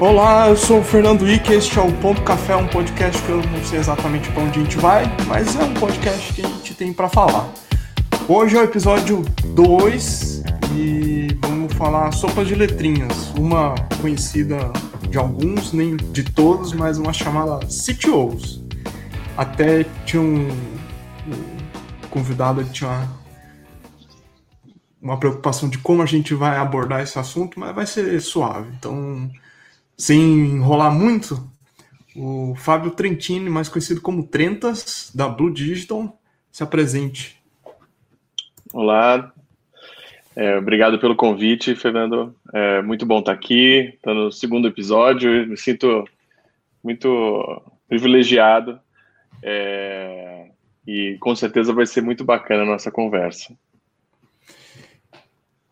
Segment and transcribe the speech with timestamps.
[0.00, 3.42] Olá, eu sou o Fernando Ike, este é o Ponto Café, um podcast que eu
[3.42, 6.72] não sei exatamente para onde a gente vai, mas é um podcast que a gente
[6.72, 7.52] tem para falar.
[8.26, 10.42] Hoje é o episódio 2
[10.74, 14.72] e vamos falar sopa de letrinhas, uma conhecida
[15.06, 18.64] de alguns, nem de todos, mas uma chamada CTOs.
[19.36, 20.48] Até tinha um
[22.08, 23.06] convidado que tinha
[25.02, 28.70] uma preocupação de como a gente vai abordar esse assunto, mas vai ser suave.
[28.78, 29.30] Então,
[30.00, 31.38] sem enrolar muito,
[32.16, 36.18] o Fábio Trentini, mais conhecido como Trentas, da Blue Digital,
[36.50, 37.36] se apresente.
[38.72, 39.30] Olá,
[40.34, 42.34] é, obrigado pelo convite, Fernando.
[42.54, 45.46] É muito bom estar aqui, estar no segundo episódio.
[45.46, 46.08] Me sinto
[46.82, 48.80] muito privilegiado
[49.42, 50.46] é,
[50.86, 53.54] e com certeza vai ser muito bacana a nossa conversa.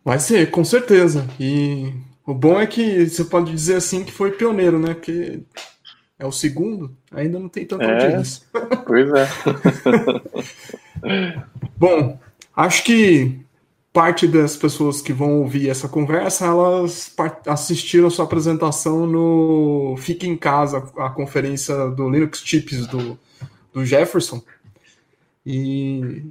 [0.04, 1.26] Vai ser, com certeza.
[1.40, 1.94] E
[2.28, 4.92] o bom é que você pode dizer assim que foi pioneiro, né?
[4.92, 5.40] Porque
[6.18, 8.42] é o segundo, ainda não tem tanta é, audiência.
[8.86, 9.26] Pois é.
[11.74, 12.20] bom,
[12.54, 13.40] acho que
[13.94, 17.14] parte das pessoas que vão ouvir essa conversa, elas
[17.46, 23.18] assistiram a sua apresentação no Fique em Casa, a conferência do Linux Chips do,
[23.72, 24.42] do Jefferson.
[25.46, 26.26] E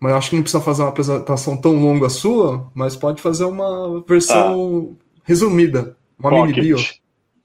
[0.00, 4.02] mas acho que não precisa fazer uma apresentação tão longa sua, mas pode fazer uma
[4.08, 6.56] versão ah resumida, uma Pocket.
[6.56, 6.76] mini bio.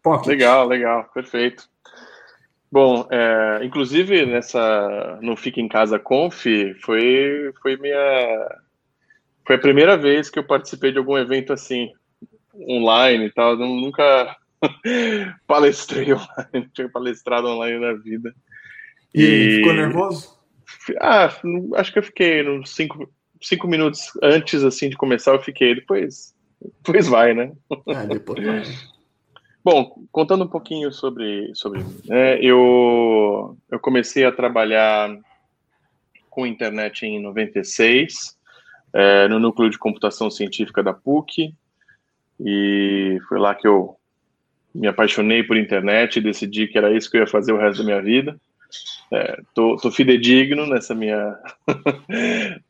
[0.01, 0.27] Pocket.
[0.27, 1.69] Legal, legal, perfeito.
[2.71, 6.45] Bom, é, inclusive nessa no Fica em Casa Conf
[6.81, 8.59] foi foi minha
[9.45, 11.89] foi a primeira vez que eu participei de algum evento assim
[12.69, 13.51] online e tal.
[13.51, 14.35] Eu nunca
[15.47, 18.33] palestrei online, tinha palestrado online na vida.
[19.13, 20.37] E, e ficou nervoso?
[20.99, 21.29] Ah,
[21.75, 23.09] acho que eu fiquei uns cinco,
[23.41, 25.31] cinco minutos antes assim de começar.
[25.31, 26.35] Eu fiquei depois
[26.83, 27.51] Pois vai, né?
[27.87, 28.63] Ah, depois vai.
[29.63, 35.13] Bom, contando um pouquinho sobre, sobre né, eu, eu comecei a trabalhar
[36.29, 38.37] com internet em 96,
[38.93, 41.53] é, no núcleo de computação científica da PUC,
[42.39, 43.97] e foi lá que eu
[44.73, 47.79] me apaixonei por internet e decidi que era isso que eu ia fazer o resto
[47.79, 48.39] da minha vida.
[49.11, 51.37] É, tô, tô fidedigno nessa minha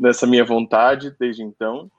[0.00, 1.90] nessa minha vontade desde então.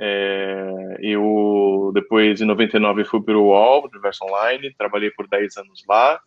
[0.00, 5.84] É, eu depois, em 99, fui para o UOL, Universo Online, trabalhei por 10 anos
[5.88, 6.20] lá.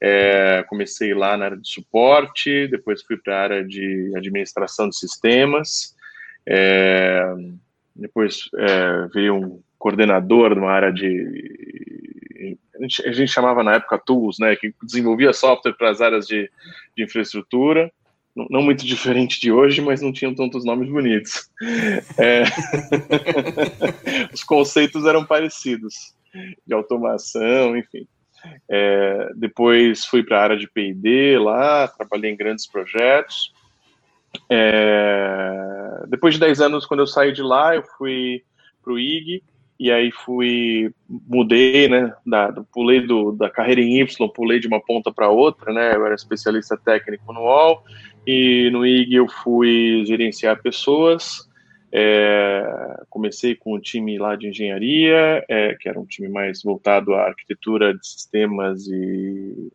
[0.00, 4.96] É, comecei lá na área de suporte, depois fui para a área de administração de
[4.96, 5.94] sistemas,
[6.44, 7.22] é,
[7.94, 12.58] depois é, um coordenador de uma área de.
[12.74, 16.26] A gente, a gente, chamava na época Tools, né, que desenvolvia software para as áreas
[16.26, 16.50] de,
[16.96, 17.92] de infraestrutura
[18.34, 21.50] não muito diferente de hoje, mas não tinham tantos nomes bonitos.
[22.18, 22.44] É...
[24.32, 26.14] Os conceitos eram parecidos,
[26.66, 28.06] de automação, enfim.
[28.68, 29.28] É...
[29.36, 33.52] Depois fui para a área de P&D lá, trabalhei em grandes projetos.
[34.48, 36.04] É...
[36.08, 38.42] Depois de 10 anos, quando eu saí de lá, eu fui
[38.82, 39.42] para o IG,
[39.82, 44.80] e aí fui, mudei, né, da, pulei do, da carreira em Y, pulei de uma
[44.80, 47.82] ponta para outra, né, eu era especialista técnico no UOL,
[48.24, 51.50] e no IG eu fui gerenciar pessoas.
[51.90, 57.12] É, comecei com um time lá de engenharia, é, que era um time mais voltado
[57.14, 59.72] à arquitetura de sistemas e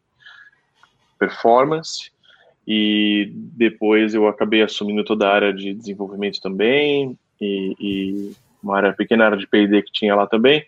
[1.19, 2.11] performance.
[2.65, 8.93] E depois eu acabei assumindo toda a área de desenvolvimento também, e, e uma área,
[8.93, 10.65] pequena área de PD que tinha lá também.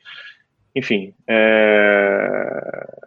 [0.76, 3.00] Enfim, é,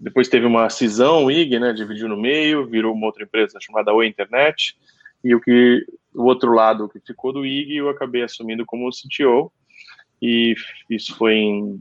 [0.00, 3.92] depois teve uma cisão, o IG, né, dividiu no meio, virou uma outra empresa chamada
[3.92, 4.76] Oi Internet,
[5.22, 5.84] e o que
[6.14, 9.52] o outro lado que ficou do IG eu acabei assumindo como CTO,
[10.20, 10.54] e
[10.90, 11.80] isso foi em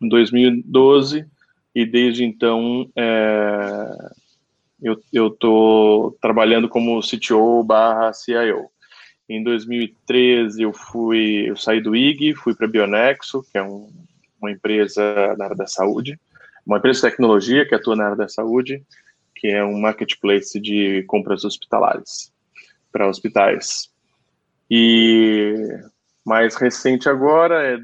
[0.00, 1.26] 2012,
[1.74, 3.90] e desde então é,
[5.12, 8.70] eu estou trabalhando como CTO barra CIO.
[9.28, 13.90] Em 2013 eu fui, eu saí do IG, fui para a Bionexo, que é um,
[14.40, 16.18] uma empresa na área da saúde,
[16.66, 18.82] uma empresa de tecnologia que atua na área da saúde,
[19.34, 22.32] que é um marketplace de compras hospitalares
[22.92, 23.90] para hospitais.
[24.70, 25.54] E
[26.24, 27.78] mais recente agora, é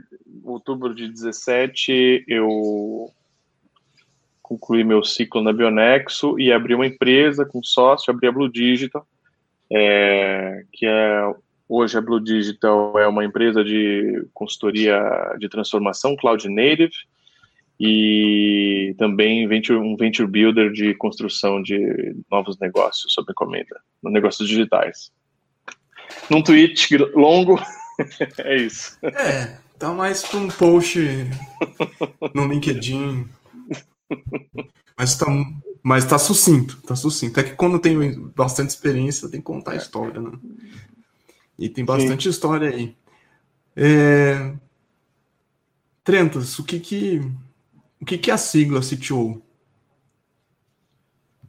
[0.44, 3.10] outubro de 17, eu
[4.42, 9.06] concluí meu ciclo na Bionexo e abri uma empresa com sócio, abri a Blue Digital,
[9.72, 11.34] é, que é
[11.68, 15.00] hoje a Blue Digital é uma empresa de consultoria
[15.38, 16.92] de transformação cloud native,
[17.82, 25.10] e também um venture builder de construção de novos negócios sob encomenda, negócios digitais.
[26.28, 27.58] Num tweet longo,
[28.44, 28.98] é isso.
[29.02, 30.98] É, Tá mais para um post
[32.34, 33.26] no LinkedIn.
[34.98, 35.24] Mas tá,
[35.82, 37.40] mas tá sucinto, tá sucinto.
[37.40, 40.32] É que quando tem bastante experiência, tem que contar a história, né?
[41.58, 42.30] E tem bastante Sim.
[42.30, 42.96] história aí.
[43.76, 44.52] É...
[46.02, 47.20] Trentas, o que que,
[48.00, 49.42] o que que é a sigla CTO?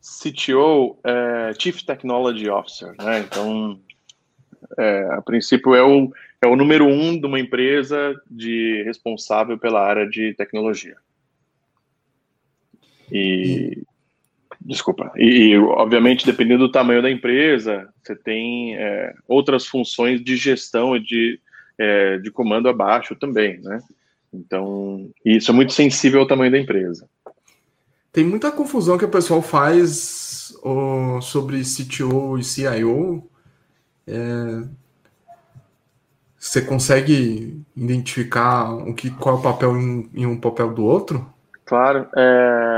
[0.01, 3.19] CTO é Chief Technology Officer, né?
[3.19, 3.80] Então,
[4.77, 6.12] é, a princípio é o,
[6.42, 10.98] é o número um de uma empresa de responsável pela área de tecnologia.
[13.12, 13.84] E,
[14.66, 15.12] desculpa.
[15.16, 21.00] E, obviamente, dependendo do tamanho da empresa, você tem é, outras funções de gestão e
[21.00, 21.40] de,
[21.78, 23.80] é, de comando abaixo também, né?
[24.34, 27.08] Então, isso é muito sensível ao tamanho da empresa.
[28.13, 33.24] Tem muita confusão que o pessoal faz oh, sobre CTO e CIO.
[34.08, 34.63] É,
[36.38, 41.25] você consegue identificar o que, qual é o papel em, em um papel do outro?
[41.66, 42.08] Claro.
[42.18, 42.71] É...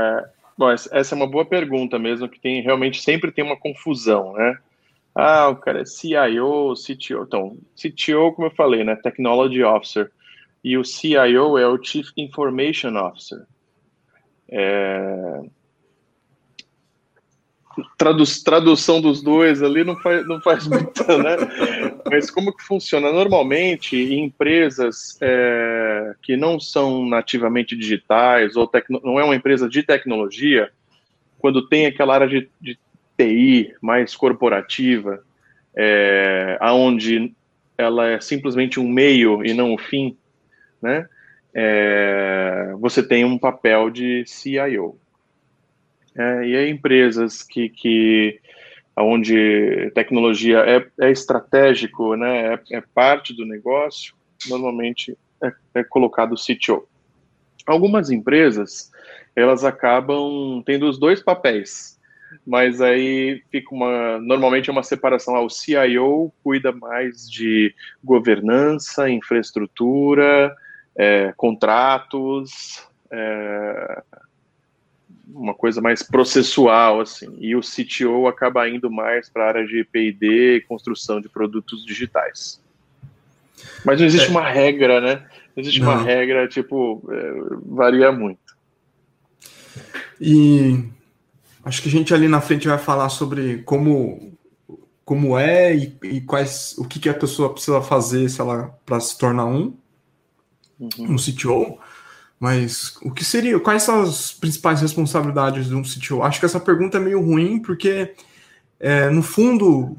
[0.56, 4.58] Bom, essa é uma boa pergunta mesmo, que tem realmente sempre tem uma confusão, né?
[5.14, 7.22] Ah, o cara é CIO, CTO.
[7.22, 8.96] Então, CTO, como eu falei, né?
[8.96, 10.10] Technology Officer.
[10.62, 13.46] E o CIO é o Chief Information Officer.
[14.48, 15.42] É...
[17.98, 21.36] Tradu tradução dos dois ali não faz, não faz muita, né?
[22.10, 23.12] Mas como que funciona?
[23.12, 28.70] Normalmente, em empresas é, que não são nativamente digitais, ou
[29.02, 30.70] não é uma empresa de tecnologia,
[31.38, 32.78] quando tem aquela área de, de
[33.16, 35.24] TI mais corporativa,
[35.76, 37.32] é, aonde
[37.76, 40.16] ela é simplesmente um meio e não o um fim,
[40.80, 41.08] né?
[41.54, 44.98] é, você tem um papel de CIO.
[46.16, 48.40] É, e aí empresas que, que
[48.96, 54.14] onde tecnologia é, é estratégico, né, é, é, parte do negócio,
[54.48, 56.86] normalmente é, é colocado o CTO.
[57.66, 58.92] Algumas empresas,
[59.34, 61.98] elas acabam tendo os dois papéis,
[62.46, 69.08] mas aí fica uma, normalmente é uma separação, ah, o CIO cuida mais de governança,
[69.08, 70.54] infraestrutura,
[70.96, 74.02] é, contratos, é,
[75.28, 77.36] uma coisa mais processual, assim.
[77.38, 82.60] E o CTO acaba indo mais para a área de P&D, construção de produtos digitais.
[83.84, 84.30] Mas não existe é.
[84.30, 85.26] uma regra, né?
[85.56, 85.92] Não existe não.
[85.92, 87.32] uma regra, tipo, é,
[87.66, 88.38] varia muito.
[90.20, 90.84] E
[91.64, 94.32] acho que a gente ali na frente vai falar sobre como
[95.04, 98.98] como é e, e quais o que, que a pessoa precisa fazer se ela para
[99.00, 99.76] se tornar um
[100.80, 100.88] uhum.
[100.98, 101.78] um CTO,
[102.38, 106.22] mas o que seria, quais são as principais responsabilidades de um CTO?
[106.22, 108.14] Acho que essa pergunta é meio ruim, porque
[108.78, 109.96] é, no fundo,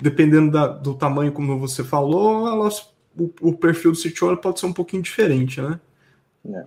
[0.00, 4.66] dependendo da, do tamanho, como você falou, elas, o, o, perfil do CTO pode ser
[4.66, 5.80] um pouquinho diferente, né?
[6.46, 6.64] É.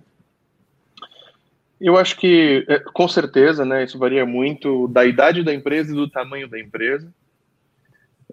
[1.80, 5.94] Eu acho que, é, com certeza, né, isso varia muito da idade da empresa e
[5.94, 7.12] do tamanho da empresa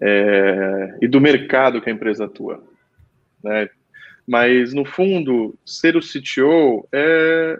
[0.00, 2.62] é, e do mercado que a empresa atua.
[3.42, 3.68] Né?
[4.26, 7.58] Mas, no fundo, ser o CTO é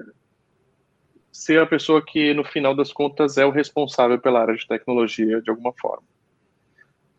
[1.30, 5.42] ser a pessoa que, no final das contas, é o responsável pela área de tecnologia
[5.42, 6.04] de alguma forma.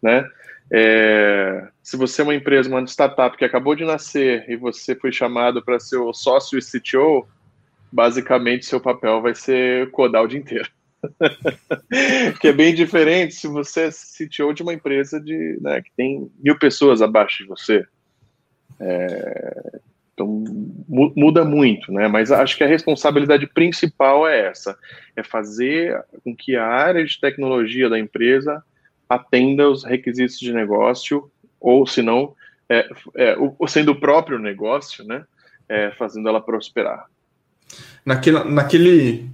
[0.01, 0.27] Né?
[0.71, 5.11] É, se você é uma empresa, uma startup que acabou de nascer e você foi
[5.11, 7.27] chamado para ser o sócio e CTO,
[7.91, 10.69] basicamente seu papel vai ser codar o dia inteiro.
[12.41, 16.31] que é bem diferente se você é CTO de uma empresa de, né, que tem
[16.39, 17.85] mil pessoas abaixo de você.
[18.79, 19.79] É,
[20.13, 20.43] então
[20.87, 22.07] muda muito, né?
[22.07, 24.77] Mas acho que a responsabilidade principal é essa:
[25.15, 28.63] é fazer com que a área de tecnologia da empresa
[29.09, 31.29] atenda os requisitos de negócio,
[31.59, 32.33] ou se não,
[32.69, 35.25] é, é, sendo o próprio negócio, né?
[35.67, 37.05] É, fazendo ela prosperar.
[38.05, 39.29] Naquele, naquele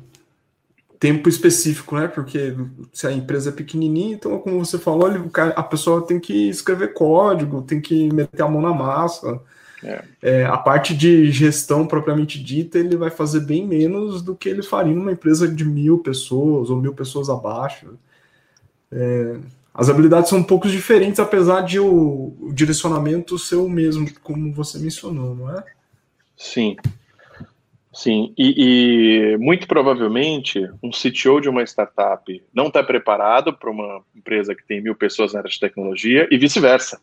[1.01, 2.07] tempo específico, né?
[2.07, 2.55] Porque
[2.93, 5.09] se a empresa é pequenininha, então, como você falou,
[5.55, 9.41] a pessoa tem que escrever código, tem que meter a mão na massa.
[9.83, 10.03] É.
[10.21, 14.61] É, a parte de gestão propriamente dita, ele vai fazer bem menos do que ele
[14.61, 17.97] faria numa empresa de mil pessoas ou mil pessoas abaixo.
[18.91, 19.37] É,
[19.73, 24.53] as habilidades são um pouco diferentes, apesar de o, o direcionamento ser o mesmo, como
[24.53, 25.63] você mencionou, não é?
[26.37, 26.77] Sim.
[27.93, 34.01] Sim, e, e, muito provavelmente um CTO de uma startup não está preparado para uma
[34.15, 37.01] empresa que tem mil pessoas na área de tecnologia e vice-versa.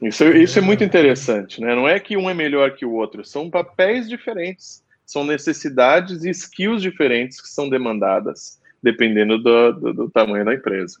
[0.00, 1.74] Isso, isso é muito interessante, né?
[1.74, 6.30] Não é que um é melhor que o outro, são papéis diferentes, são necessidades e
[6.30, 11.00] skills diferentes que são demandadas, dependendo do, do, do tamanho da empresa.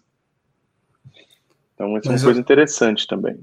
[1.74, 3.38] Então, isso é uma coisa interessante também.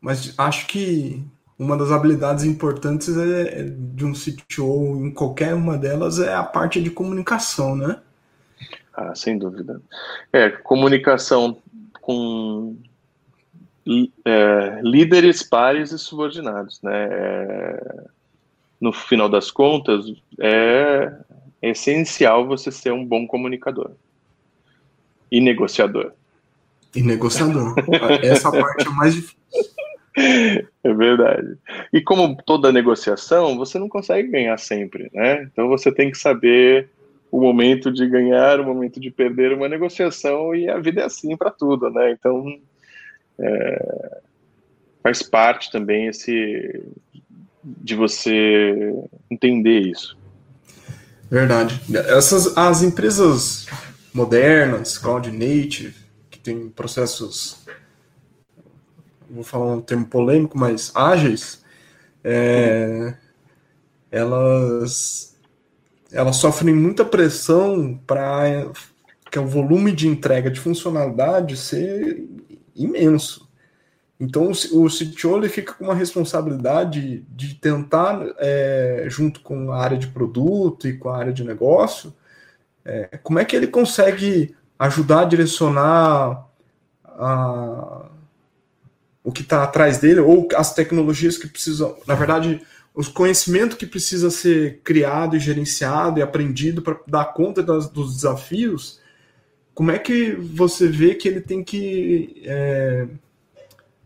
[0.00, 1.24] Mas acho que
[1.58, 6.42] uma das habilidades importantes é, é, de um CTO em qualquer uma delas é a
[6.42, 8.00] parte de comunicação, né?
[8.94, 9.80] Ah, sem dúvida.
[10.32, 11.58] É, comunicação
[12.00, 12.76] com
[14.24, 17.08] é, líderes, pares e subordinados, né?
[17.10, 18.04] É,
[18.80, 20.06] no final das contas,
[20.40, 21.12] é,
[21.62, 23.92] é essencial você ser um bom comunicador
[25.30, 26.12] e negociador.
[26.94, 27.74] E negociador.
[28.22, 29.40] Essa parte é mais difícil.
[30.84, 31.56] É verdade.
[31.92, 35.44] E como toda negociação, você não consegue ganhar sempre, né?
[35.44, 36.88] Então você tem que saber
[37.30, 41.36] o momento de ganhar, o momento de perder uma negociação e a vida é assim
[41.36, 42.10] para tudo, né?
[42.10, 42.44] Então
[43.38, 44.18] é,
[45.04, 46.82] faz parte também esse
[47.64, 48.92] de você
[49.30, 50.18] entender isso.
[51.30, 51.80] Verdade.
[52.08, 53.66] Essas as empresas
[54.12, 55.94] modernas, cloud native,
[56.28, 57.64] que tem processos
[59.32, 61.64] vou falar um termo polêmico, mas ágeis,
[62.22, 63.14] é,
[64.10, 65.36] elas,
[66.12, 68.66] elas sofrem muita pressão para
[69.30, 72.22] que o volume de entrega de funcionalidade ser
[72.76, 73.50] imenso.
[74.20, 79.98] Então o CTO ele fica com uma responsabilidade de tentar, é, junto com a área
[79.98, 82.14] de produto e com a área de negócio,
[82.84, 86.46] é, como é que ele consegue ajudar a direcionar
[87.04, 88.06] a,
[89.24, 92.60] o que está atrás dele, ou as tecnologias que precisam, na verdade,
[92.94, 98.16] os conhecimento que precisa ser criado e gerenciado e aprendido para dar conta das, dos
[98.16, 99.00] desafios,
[99.74, 103.06] como é que você vê que ele tem que é,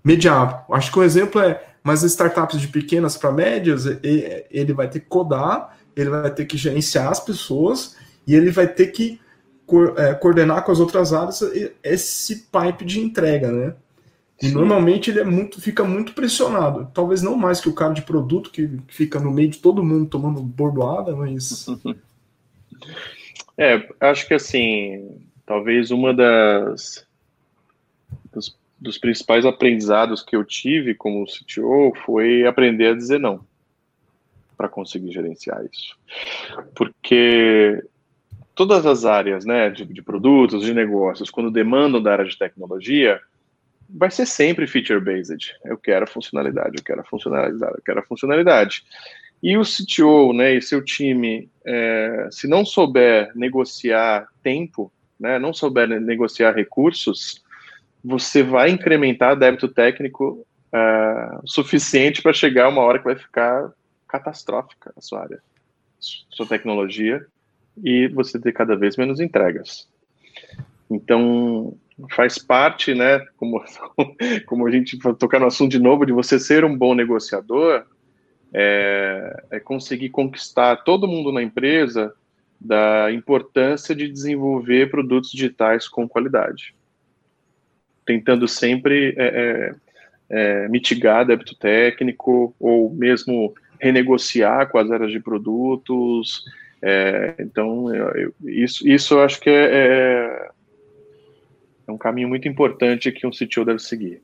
[0.04, 0.64] mediar?
[0.70, 3.85] Acho que um exemplo é, mas startups de pequenas para médias,
[4.50, 7.96] ele vai ter que codar, ele vai ter que gerenciar as pessoas
[8.26, 9.20] e ele vai ter que
[9.96, 11.42] é, coordenar com as outras áreas
[11.82, 13.75] esse pipe de entrega, né?
[14.43, 16.90] E normalmente ele é muito, fica muito pressionado.
[16.93, 20.11] Talvez não mais que o cara de produto, que fica no meio de todo mundo
[20.11, 21.66] tomando bordoada, mas.
[23.59, 27.07] É, acho que assim, talvez uma das.
[28.31, 33.43] Dos, dos principais aprendizados que eu tive como CTO foi aprender a dizer não
[34.57, 35.97] para conseguir gerenciar isso.
[36.75, 37.85] Porque
[38.55, 43.21] todas as áreas né, de, de produtos, de negócios, quando demandam da área de tecnologia,
[43.88, 45.55] vai ser sempre feature based.
[45.64, 48.85] Eu quero a funcionalidade, eu quero a funcionalidade, eu quero a funcionalidade.
[49.43, 54.90] E o CTO, né, e seu time, é, se não souber negociar tempo,
[55.21, 57.45] né, não souber negociar recursos,
[58.02, 63.73] você vai incrementar débito técnico é, suficiente para chegar uma hora que vai ficar
[64.09, 65.43] catastrófica a sua área,
[65.99, 67.26] sua tecnologia,
[67.83, 69.88] e você ter cada vez menos entregas.
[70.90, 71.76] Então,
[72.11, 73.62] faz parte, né, como,
[74.47, 77.85] como a gente tocar no assunto de novo, de você ser um bom negociador,
[78.53, 82.12] é, é conseguir conquistar todo mundo na empresa
[82.61, 86.75] da importância de desenvolver produtos digitais com qualidade.
[88.05, 89.75] Tentando sempre é, é,
[90.31, 96.45] é, mitigar débito técnico ou mesmo renegociar com as áreas de produtos.
[96.81, 100.50] É, então, eu, isso, isso eu acho que é,
[101.87, 104.23] é um caminho muito importante que um CTO deve seguir.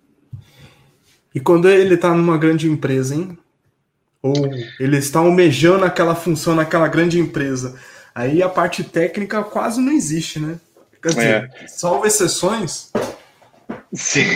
[1.35, 3.39] E quando ele está numa grande empresa, hein?
[4.23, 4.35] Ou
[4.79, 7.79] ele está almejando aquela função naquela grande empresa,
[8.15, 10.61] aí a parte técnica quase não existe, né?
[11.03, 11.67] Quer dizer, é.
[11.67, 12.93] salvo exceções.
[13.93, 14.27] Sim.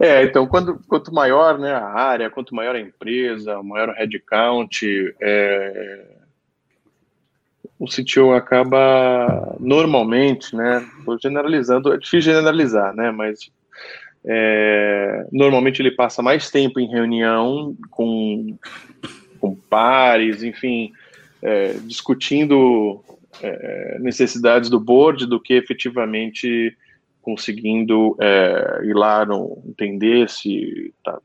[0.00, 4.82] É, então, quando, quanto maior né, a área, quanto maior a empresa, maior o headcount,
[5.20, 6.17] é,
[7.78, 10.86] o CTO acaba normalmente, né?
[10.98, 13.10] Estou generalizando, é difícil generalizar, né?
[13.10, 13.50] Mas
[14.24, 18.58] é, normalmente ele passa mais tempo em reunião com,
[19.40, 20.92] com pares, enfim,
[21.40, 23.00] é, discutindo
[23.42, 26.76] é, necessidades do board do que efetivamente
[27.22, 31.20] conseguindo é, ir lá no, entender se tá,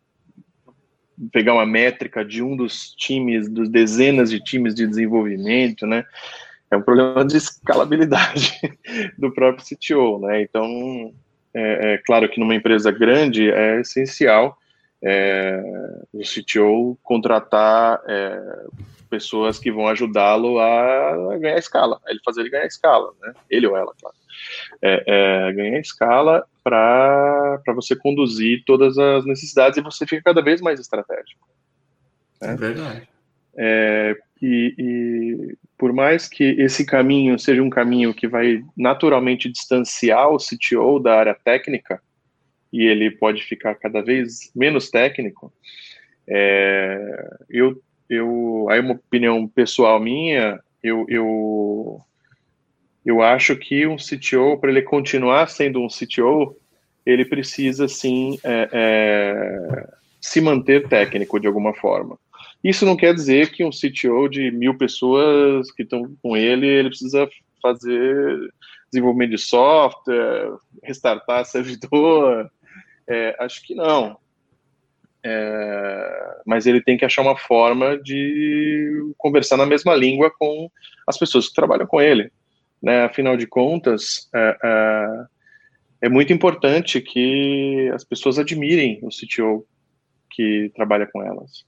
[1.32, 6.06] pegar uma métrica de um dos times, dos dezenas de times de desenvolvimento, né?
[6.72, 8.60] É um problema de escalabilidade
[9.18, 10.42] do próprio CTO, né?
[10.42, 11.14] Então,
[11.54, 14.58] é, é claro que numa empresa grande é essencial
[15.04, 15.62] é,
[16.14, 18.40] o CTO contratar é,
[19.10, 23.34] pessoas que vão ajudá-lo a ganhar escala, a ele fazer ele ganhar escala, né?
[23.50, 24.16] Ele ou ela, claro.
[24.86, 30.60] É, é, ganhar escala para você conduzir todas as necessidades e você fica cada vez
[30.60, 31.48] mais estratégico.
[32.42, 32.52] Né?
[32.52, 33.08] É verdade.
[33.56, 40.30] É, e, e, por mais que esse caminho seja um caminho que vai naturalmente distanciar
[40.30, 42.02] o CTO da área técnica,
[42.72, 45.54] e ele pode ficar cada vez menos técnico,
[46.28, 52.02] é, eu, eu, aí uma opinião pessoal minha, eu, eu,
[53.06, 56.56] eu acho que um CTO, para ele continuar sendo um CTO,
[57.06, 59.88] ele precisa sim é, é,
[60.22, 62.18] se manter técnico de alguma forma.
[62.64, 66.90] Isso não quer dizer que um CTO de mil pessoas que estão com ele, ele
[66.90, 67.30] precisa
[67.62, 68.40] fazer
[68.90, 72.50] desenvolvimento de software, restartar servidor.
[73.08, 74.18] É, acho que não.
[75.26, 80.70] É, mas ele tem que achar uma forma de conversar na mesma língua com
[81.08, 82.32] as pessoas que trabalham com ele.
[82.84, 83.06] Né?
[83.06, 85.26] Afinal de contas, é, é,
[86.02, 89.66] é muito importante que as pessoas admirem o CTO
[90.30, 91.66] que trabalha com elas.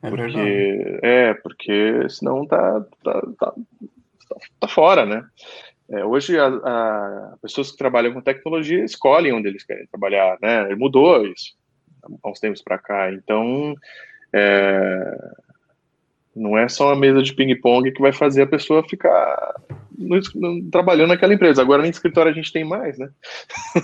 [0.00, 1.00] É porque, verdade.
[1.02, 3.54] é, porque senão tá, tá, tá,
[4.60, 5.26] tá fora, né?
[5.88, 10.74] É, hoje, a, a, pessoas que trabalham com tecnologia escolhem onde eles querem trabalhar, né?
[10.76, 11.54] Mudou isso
[12.22, 13.12] há uns tempos para cá.
[13.12, 13.74] Então,
[14.32, 15.18] é,
[16.34, 19.54] não é só uma mesa de ping-pong que vai fazer a pessoa ficar
[19.96, 21.62] no, no, trabalhando naquela empresa.
[21.62, 23.08] Agora nem escritório a gente tem mais, né?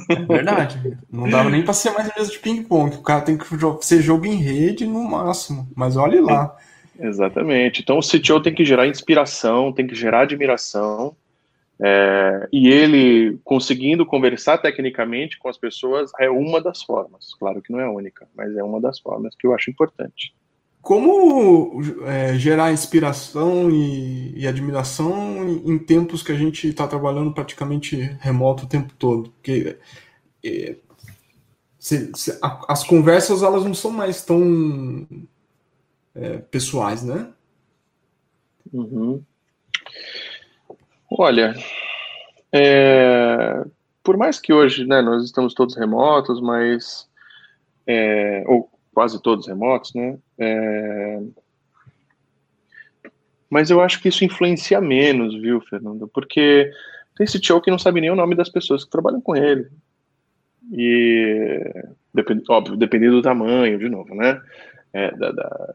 [0.08, 0.98] É verdade.
[1.10, 2.96] Não dava nem para ser mais mesa de ping-pong.
[2.96, 3.46] O cara tem que
[3.82, 5.68] ser jogo em rede no máximo.
[5.76, 6.56] Mas olhe lá.
[6.98, 7.82] Exatamente.
[7.82, 11.16] Então o CTO tem que gerar inspiração, tem que gerar admiração.
[11.82, 17.34] É, e ele conseguindo conversar tecnicamente com as pessoas é uma das formas.
[17.38, 20.34] Claro que não é a única, mas é uma das formas que eu acho importante.
[20.82, 27.96] Como é, gerar inspiração e, e, admiração em tempos que a gente está trabalhando praticamente
[28.18, 29.30] remoto o tempo todo?
[29.30, 29.78] Porque
[30.42, 30.76] é,
[31.78, 35.06] se, se, a, as conversas elas não são mais tão
[36.14, 37.30] é, pessoais, né?
[38.72, 39.22] Uhum.
[41.10, 41.54] Olha,
[42.52, 43.64] é,
[44.02, 47.08] por mais que hoje né, nós estamos todos remotos, mas
[47.86, 50.18] é, ou quase todos remotos, né?
[50.38, 51.22] É...
[53.48, 56.06] Mas eu acho que isso influencia menos, viu, Fernando?
[56.06, 56.70] Porque
[57.16, 59.68] tem esse tio que não sabe nem o nome das pessoas que trabalham com ele.
[60.70, 61.64] E,
[62.12, 64.38] depend, óbvio, dependendo do tamanho, de novo, né?
[64.92, 65.74] É, da, da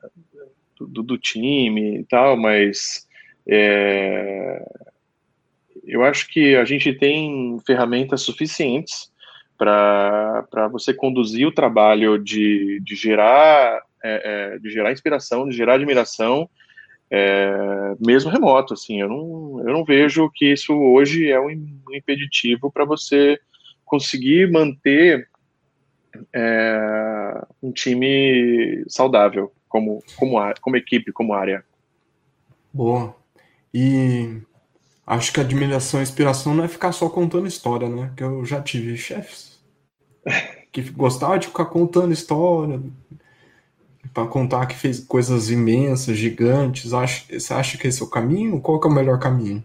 [0.80, 3.08] do, do, time e tal, mas
[3.48, 4.64] é,
[5.84, 9.12] eu acho que a gente tem ferramentas suficientes
[9.58, 15.76] para você conduzir o trabalho de, de gerar é, é, de gerar inspiração, de gerar
[15.76, 16.48] admiração,
[17.10, 21.50] é, mesmo remoto, assim, eu não, eu não vejo que isso hoje é um
[21.92, 23.40] impeditivo para você
[23.84, 25.28] conseguir manter
[26.32, 31.66] é, um time saudável como, como, como equipe, como área.
[32.72, 33.16] Boa.
[33.74, 34.40] E
[35.06, 38.12] acho que admiração e inspiração não é ficar só contando história, né?
[38.16, 39.56] Que eu já tive chefes
[40.72, 42.82] que gostavam de ficar contando história,
[44.14, 46.94] para contar que fez coisas imensas, gigantes.
[46.94, 48.60] Acha, você acha que esse é o caminho?
[48.60, 49.64] Qual é o melhor caminho?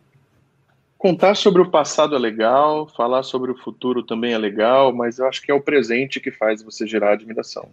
[0.96, 5.26] Contar sobre o passado é legal, falar sobre o futuro também é legal, mas eu
[5.26, 7.70] acho que é o presente que faz você gerar admiração.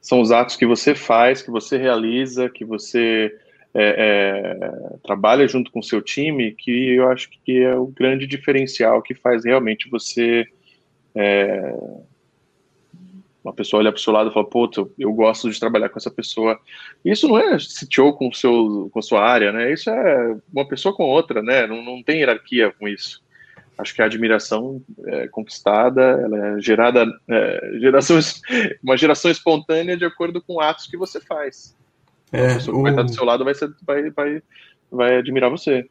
[0.00, 3.36] São os atos que você faz, que você realiza, que você
[3.74, 8.26] é, é, trabalha junto com o seu time, que eu acho que é o grande
[8.26, 10.46] diferencial que faz realmente você
[11.14, 11.74] é,
[13.44, 15.90] uma pessoa olha para o seu lado e fala, pô, eu, eu, gosto de trabalhar
[15.90, 16.58] com essa pessoa.
[17.04, 19.70] Isso não é CTO com, seu, com a sua área, né?
[19.70, 21.66] Isso é uma pessoa com outra, né?
[21.66, 23.22] Não, não tem hierarquia com isso.
[23.76, 28.18] Acho que a admiração é conquistada, ela é gerada, é, geração,
[28.82, 31.76] uma geração espontânea de acordo com atos que você faz.
[32.34, 34.42] É, a pessoa que vai estar do seu lado vai, ser, vai, vai,
[34.90, 35.88] vai admirar você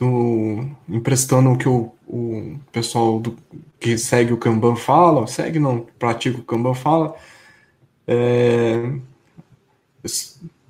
[0.00, 3.36] do, emprestando o que o, o pessoal do,
[3.78, 7.14] que segue o Kanban fala, segue não, pratica o Kanban fala.
[8.06, 8.90] É,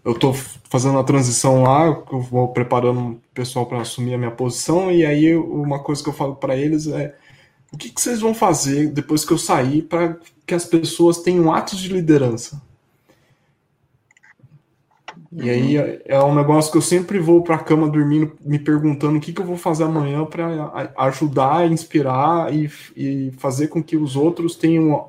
[0.04, 4.30] eu estou fazendo a transição lá, eu vou preparando o pessoal para assumir a minha
[4.32, 7.16] posição, e aí uma coisa que eu falo para eles é
[7.72, 11.54] o que, que, vocês vão fazer depois que eu sair para que as pessoas tenham
[11.54, 12.60] atos de liderança?
[15.32, 15.98] E aí uhum.
[16.06, 19.32] é um negócio que eu sempre vou para a cama dormindo, me perguntando o que,
[19.32, 24.56] que eu vou fazer amanhã para ajudar, inspirar e, e fazer com que os outros
[24.56, 25.08] tenham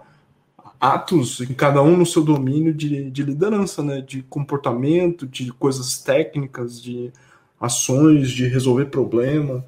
[0.80, 4.02] atos, em cada um no seu domínio de, de liderança, né?
[4.02, 7.12] De comportamento, de coisas técnicas, de
[7.60, 9.66] ações, de resolver problema.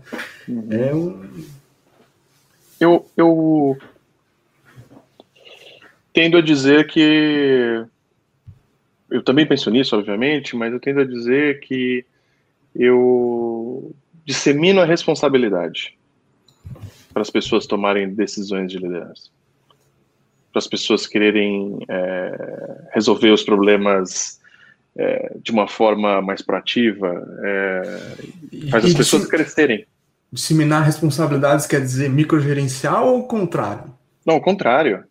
[0.48, 0.68] Uhum.
[0.72, 1.24] É um...
[2.80, 3.78] Eu, eu
[6.12, 7.86] tendo a dizer que
[9.14, 12.04] eu também penso nisso, obviamente, mas eu tendo a dizer que
[12.76, 13.96] eu
[14.26, 15.96] dissemino a responsabilidade
[17.14, 19.30] para as pessoas tomarem decisões de liderança.
[20.56, 24.42] as pessoas quererem é, resolver os problemas
[24.96, 27.84] é, de uma forma mais proativa, é,
[28.72, 29.86] faz e as pessoas crescerem.
[30.32, 33.94] Disseminar responsabilidades quer dizer microgerencial ou o contrário?
[34.26, 35.04] Não, ao contrário.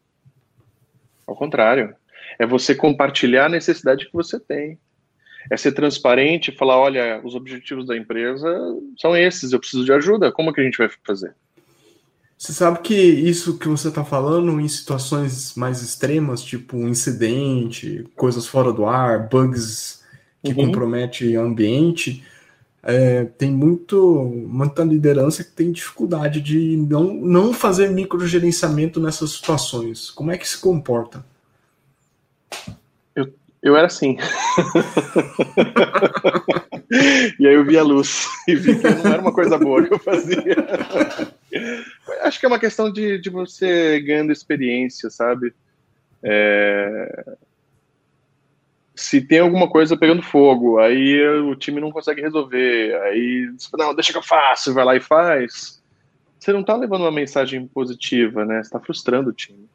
[1.24, 1.94] Ao contrário.
[2.42, 4.76] É você compartilhar a necessidade que você tem.
[5.48, 8.48] É ser transparente e falar, olha, os objetivos da empresa
[8.98, 11.37] são esses, eu preciso de ajuda, como que a gente vai fazer?
[12.37, 18.05] Você sabe que isso que você está falando em situações mais extremas, tipo um incidente,
[18.16, 20.02] coisas fora do ar, bugs
[20.42, 20.66] que uhum.
[20.66, 22.24] comprometem o ambiente,
[22.83, 30.11] é, tem muito, muita liderança que tem dificuldade de não, não fazer microgerenciamento nessas situações.
[30.11, 31.24] Como é que se comporta?
[33.14, 34.16] Eu, eu era assim.
[37.38, 39.94] e aí eu vi a luz e vi que não era uma coisa boa que
[39.94, 40.42] eu fazia.
[42.22, 45.54] Acho que é uma questão de, de você ganhando experiência, sabe?
[46.22, 47.36] É,
[48.94, 54.12] se tem alguma coisa pegando fogo, aí o time não consegue resolver, aí não, deixa
[54.12, 55.82] que eu faço, vai lá e faz.
[56.38, 58.56] Você não está levando uma mensagem positiva, né?
[58.56, 59.68] Você está frustrando o time.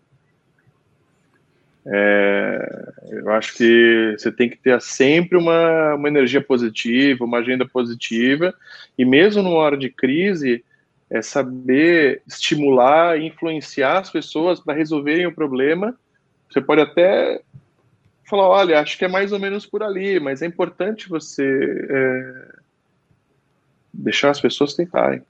[1.89, 7.65] É, eu acho que você tem que ter sempre uma, uma energia positiva, uma agenda
[7.65, 8.53] positiva,
[8.97, 10.63] e mesmo numa hora de crise,
[11.09, 15.97] é saber estimular influenciar as pessoas para resolverem o problema.
[16.49, 17.41] Você pode até
[18.25, 22.49] falar, olha, acho que é mais ou menos por ali, mas é importante você é,
[23.93, 25.21] deixar as pessoas tentarem.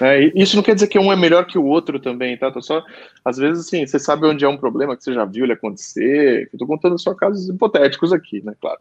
[0.00, 2.50] É, isso não quer dizer que um é melhor que o outro também, tá?
[2.50, 2.82] Tô só,
[3.24, 6.48] às vezes, assim, você sabe onde é um problema que você já viu ele acontecer.
[6.52, 8.54] Eu tô contando só casos hipotéticos aqui, né?
[8.60, 8.80] Claro.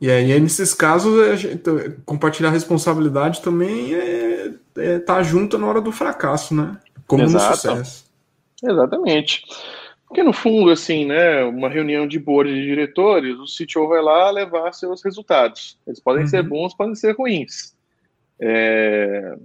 [0.00, 1.62] E aí, nesses casos, gente,
[2.04, 6.76] compartilhar a responsabilidade também é, é tá junto na hora do fracasso, né?
[7.06, 7.50] Como Exato.
[7.50, 8.04] no sucesso.
[8.62, 9.42] Exatamente.
[10.06, 14.30] Porque, no fundo, assim, né, uma reunião de board de diretores, o CTO vai lá
[14.30, 15.78] levar seus resultados.
[15.86, 16.28] Eles podem uhum.
[16.28, 17.74] ser bons, podem ser ruins.
[18.38, 19.36] É,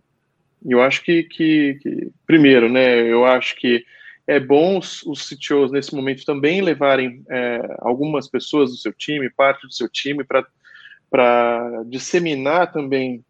[0.66, 3.86] eu acho que, que, que, primeiro, né, eu acho que
[4.28, 9.30] é bom os, os CTOs, nesse momento, também levarem é, algumas pessoas do seu time,
[9.30, 13.24] parte do seu time, para disseminar também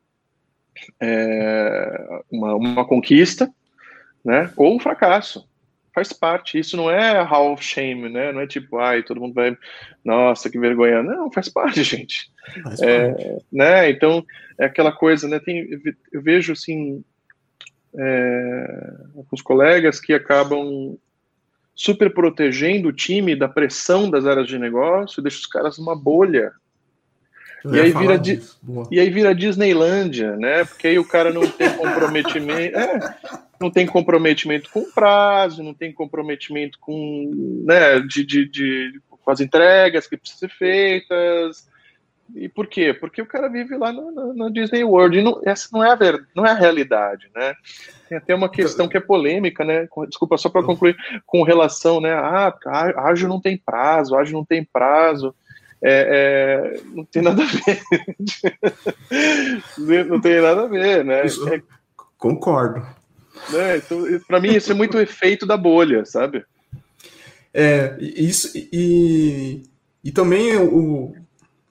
[1.00, 3.50] é, uma, uma conquista,
[4.24, 5.50] né, ou um fracasso
[6.00, 6.58] faz parte.
[6.58, 8.32] Isso não é hall of shame, né?
[8.32, 9.56] Não é tipo, ai, todo mundo vai,
[10.04, 11.04] nossa, que vergonha.
[11.04, 12.32] Não, faz parte, gente.
[12.64, 13.46] Faz é, parte.
[13.52, 13.90] Né?
[13.90, 14.26] Então,
[14.58, 15.40] é aquela coisa, né?
[15.40, 15.68] Tem,
[16.12, 17.04] eu vejo, assim,
[17.98, 20.98] é, alguns colegas que acabam
[21.74, 26.52] super protegendo o time da pressão das áreas de negócio, deixa os caras numa bolha.
[27.72, 28.22] e aí, vira
[28.92, 30.66] e aí vira Disneylândia, né?
[30.66, 32.78] Porque aí o cara não tem comprometimento.
[32.78, 33.16] É,
[33.62, 39.42] não tem comprometimento com prazo, não tem comprometimento com, né, de, de, de, com as
[39.42, 41.69] entregas que precisam ser feitas.
[42.36, 42.94] E por quê?
[42.94, 45.18] Porque o cara vive lá no, no Disney World.
[45.18, 47.54] E não, essa não é, a ver, não é a realidade, né?
[48.08, 49.88] Tem até uma questão que é polêmica, né?
[50.08, 52.12] Desculpa, só para concluir, com relação, né?
[52.14, 52.54] Ah,
[52.98, 55.34] ágil não tem prazo, ágil não tem prazo.
[55.82, 57.82] É, é, não tem nada a ver.
[60.08, 61.22] não tem nada a ver, né?
[61.26, 61.62] É,
[62.18, 62.86] concordo.
[63.50, 63.78] Né?
[63.78, 66.44] Então, para mim, isso é muito o efeito da bolha, sabe?
[67.54, 69.64] É, isso e,
[70.04, 71.16] e também o,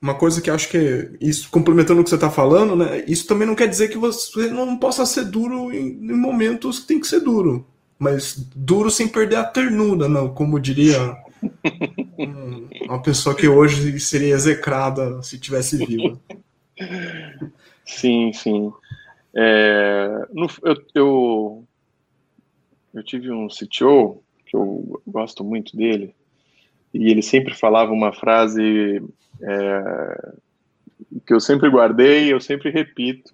[0.00, 3.04] uma coisa que acho que é, isso complementando o que você está falando, né?
[3.06, 6.87] Isso também não quer dizer que você não possa ser duro em, em momentos que
[6.87, 7.66] tem que ser duro,
[7.98, 11.16] mas duro sem perder a ternura, não, como diria
[12.18, 16.18] um, uma pessoa que hoje seria execrada se tivesse viva.
[17.84, 18.72] Sim, sim.
[19.34, 21.64] É, no, eu, eu,
[22.94, 26.14] eu, tive um CTO que eu gosto muito dele,
[26.92, 29.02] e ele sempre falava uma frase
[29.40, 30.33] é,
[31.27, 33.33] que eu sempre guardei, eu sempre repito.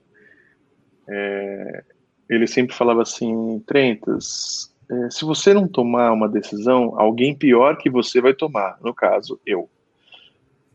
[1.09, 1.85] É,
[2.29, 7.91] ele sempre falava assim, Trentas, é, se você não tomar uma decisão, alguém pior que
[7.91, 9.69] você vai tomar, no caso, eu.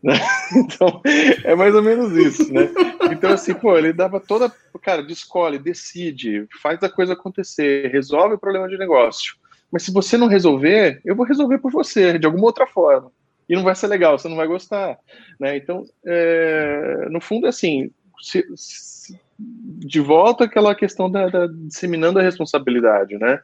[0.02, 0.14] Né?
[0.56, 1.02] Então,
[1.44, 2.70] é mais ou menos isso, né?
[3.12, 4.50] Então, assim, pô, ele dava toda.
[4.80, 9.34] Cara, escolhe, decide, faz a coisa acontecer, resolve o problema de negócio.
[9.70, 13.12] Mas se você não resolver, eu vou resolver por você, de alguma outra forma.
[13.50, 14.96] E não vai ser legal, você não vai gostar.
[15.40, 15.56] Né?
[15.56, 17.90] Então, é, no fundo, é assim,
[18.22, 23.40] se, se, de volta aquela questão da, da disseminando a responsabilidade, né?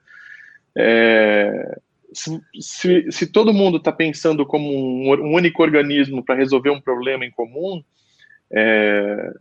[0.77, 1.81] É,
[2.13, 6.81] se, se, se, todo mundo está pensando como um, um único organismo para resolver um
[6.81, 7.83] problema em comum,
[8.53, 9.33] é,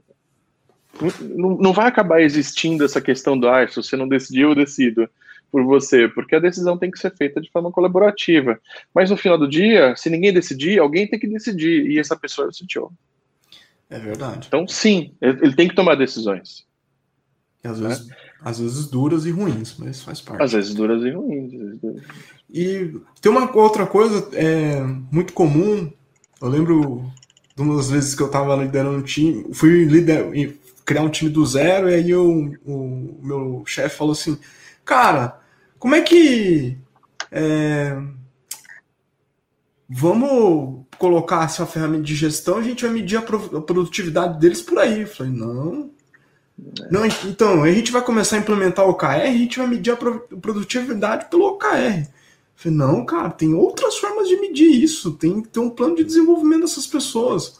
[1.21, 5.07] não, não, vai acabar existindo essa questão do ah, se você não decidiu, eu decido.
[5.55, 8.59] Por você, porque a decisão tem que ser feita de forma colaborativa.
[8.93, 12.47] Mas no final do dia, se ninguém decidir, alguém tem que decidir, e essa pessoa
[12.47, 12.91] é o CTO.
[13.89, 14.47] É verdade.
[14.49, 16.65] Então, sim, ele tem que tomar decisões.
[17.63, 18.15] E às vezes, né?
[18.41, 20.43] às vezes duras e ruins, mas faz parte.
[20.43, 21.53] Às vezes duras e ruins.
[22.53, 25.89] E tem uma outra coisa é, muito comum.
[26.41, 27.09] Eu lembro
[27.55, 30.25] de umas vezes que eu estava liderando um time, fui lider,
[30.83, 32.29] criar um time do zero, e aí eu,
[32.65, 34.37] o meu chefe falou assim:
[34.85, 35.39] Cara,
[35.85, 36.75] como é que.
[37.31, 37.95] É,
[39.87, 45.01] vamos colocar essa ferramenta de gestão, a gente vai medir a produtividade deles por aí.
[45.01, 45.91] Eu falei, não.
[46.89, 49.95] Não, então, a gente vai começar a implementar o OKR, a gente vai medir a
[49.95, 52.09] produtividade pelo OKR.
[52.55, 56.03] Falei, não, cara, tem outras formas de medir isso, tem que ter um plano de
[56.03, 57.59] desenvolvimento dessas pessoas.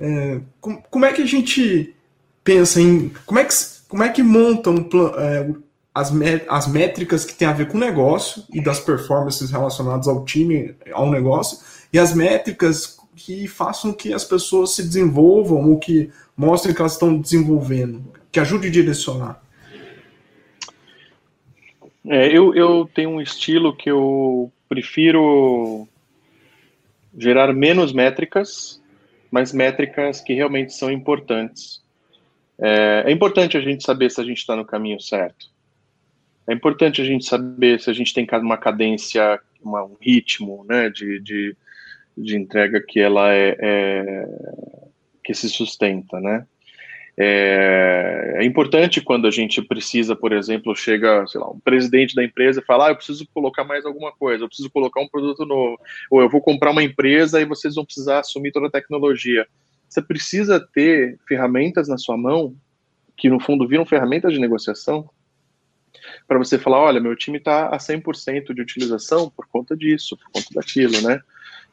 [0.00, 1.94] É, como, como, é que a gente
[2.42, 3.12] pensa em.
[3.24, 3.54] Como é que,
[3.86, 5.62] como é que monta um plano.
[5.94, 6.10] As,
[6.48, 10.74] as métricas que tem a ver com o negócio e das performances relacionadas ao time,
[10.92, 11.58] ao negócio,
[11.92, 16.92] e as métricas que façam que as pessoas se desenvolvam ou que mostrem que elas
[16.92, 19.42] estão desenvolvendo, que ajude a direcionar.
[22.08, 25.86] É, eu, eu tenho um estilo que eu prefiro
[27.16, 28.80] gerar menos métricas,
[29.30, 31.82] mas métricas que realmente são importantes.
[32.58, 35.46] É, é importante a gente saber se a gente está no caminho certo.
[36.46, 40.90] É importante a gente saber se a gente tem uma cadência, uma, um ritmo né,
[40.90, 41.56] de, de,
[42.16, 44.28] de entrega que ela é, é,
[45.24, 46.46] que se sustenta, né?
[47.16, 52.24] É, é, importante quando a gente precisa, por exemplo, chega, sei lá, um presidente da
[52.24, 55.78] empresa e ah, eu preciso colocar mais alguma coisa, eu preciso colocar um produto novo,
[56.10, 59.46] ou eu vou comprar uma empresa e vocês vão precisar assumir toda a tecnologia.
[59.88, 62.56] Você precisa ter ferramentas na sua mão
[63.14, 65.08] que no fundo viram ferramentas de negociação
[66.26, 70.30] para você falar, olha, meu time está a 100% de utilização por conta disso, por
[70.32, 71.20] conta daquilo, né?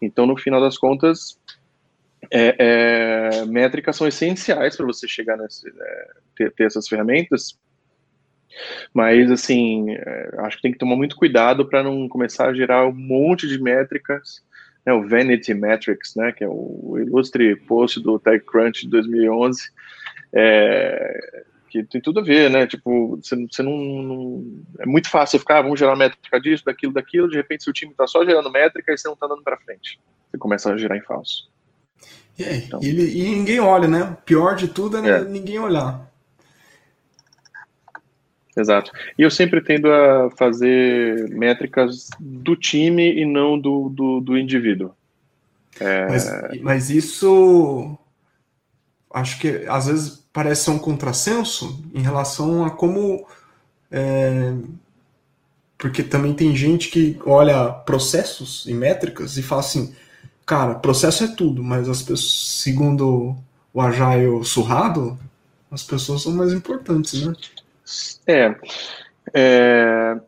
[0.02, 1.40] Então, no final das contas,
[2.32, 7.58] é, é, métricas são essenciais para você chegar nesse, é, ter, ter, essas ferramentas,
[8.94, 12.86] mas assim, é, acho que tem que tomar muito cuidado para não começar a gerar
[12.88, 14.44] um monte de métricas,
[14.86, 19.72] né, o Vanity Metrics, né, que é o ilustre post do TechCrunch de 2011,
[20.34, 22.66] é, que tem tudo a ver, né?
[22.68, 26.94] Tipo, você, você não, não, É muito fácil ficar, ah, vamos gerar métrica disso, daquilo,
[26.94, 29.58] daquilo, de repente seu time está só gerando métrica e você não está dando para
[29.58, 30.00] frente.
[30.30, 31.50] Você começa a gerar em falso.
[32.40, 34.04] É, então, e, e, ninguém olha, né?
[34.04, 36.10] O pior de tudo é, é, ninguém olhar.
[38.58, 38.92] Exato.
[39.18, 44.94] E eu sempre tendo a fazer métricas do time e não do, do, do indivíduo.
[45.80, 46.08] É...
[46.08, 47.98] Mas, mas isso
[49.12, 53.28] acho que às vezes parece ser um contrassenso em relação a como.
[53.92, 54.54] É,
[55.78, 59.96] porque também tem gente que olha processos e métricas e fala assim,
[60.46, 63.36] cara, processo é tudo, mas as pessoas, segundo
[63.74, 65.18] o Agile surrado,
[65.72, 67.34] as pessoas são mais importantes, né?
[68.28, 68.56] É.
[69.34, 70.20] é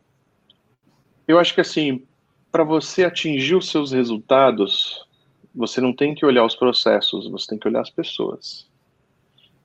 [1.27, 2.03] eu acho que assim,
[2.49, 5.05] para você atingir os seus resultados,
[5.53, 8.70] você não tem que olhar os processos, você tem que olhar as pessoas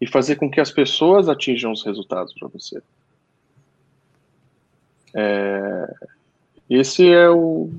[0.00, 2.82] e fazer com que as pessoas atinjam os resultados para você.
[5.14, 5.94] É,
[6.68, 7.70] esse é o.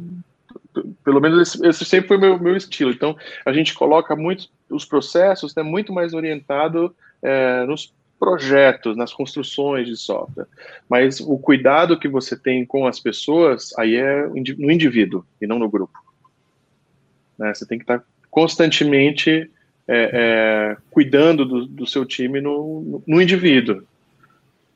[1.04, 2.92] Pelo menos esse, esse sempre foi o meu, meu estilo.
[2.92, 9.14] Então, a gente coloca muito os processos né, muito mais orientado é, nos projetos, nas
[9.14, 10.48] construções de software.
[10.90, 15.60] Mas o cuidado que você tem com as pessoas, aí é no indivíduo e não
[15.60, 15.98] no grupo.
[17.38, 19.50] Né, você tem que estar constantemente
[19.88, 23.84] é, é, cuidando do, do, seu time no, no indivíduo.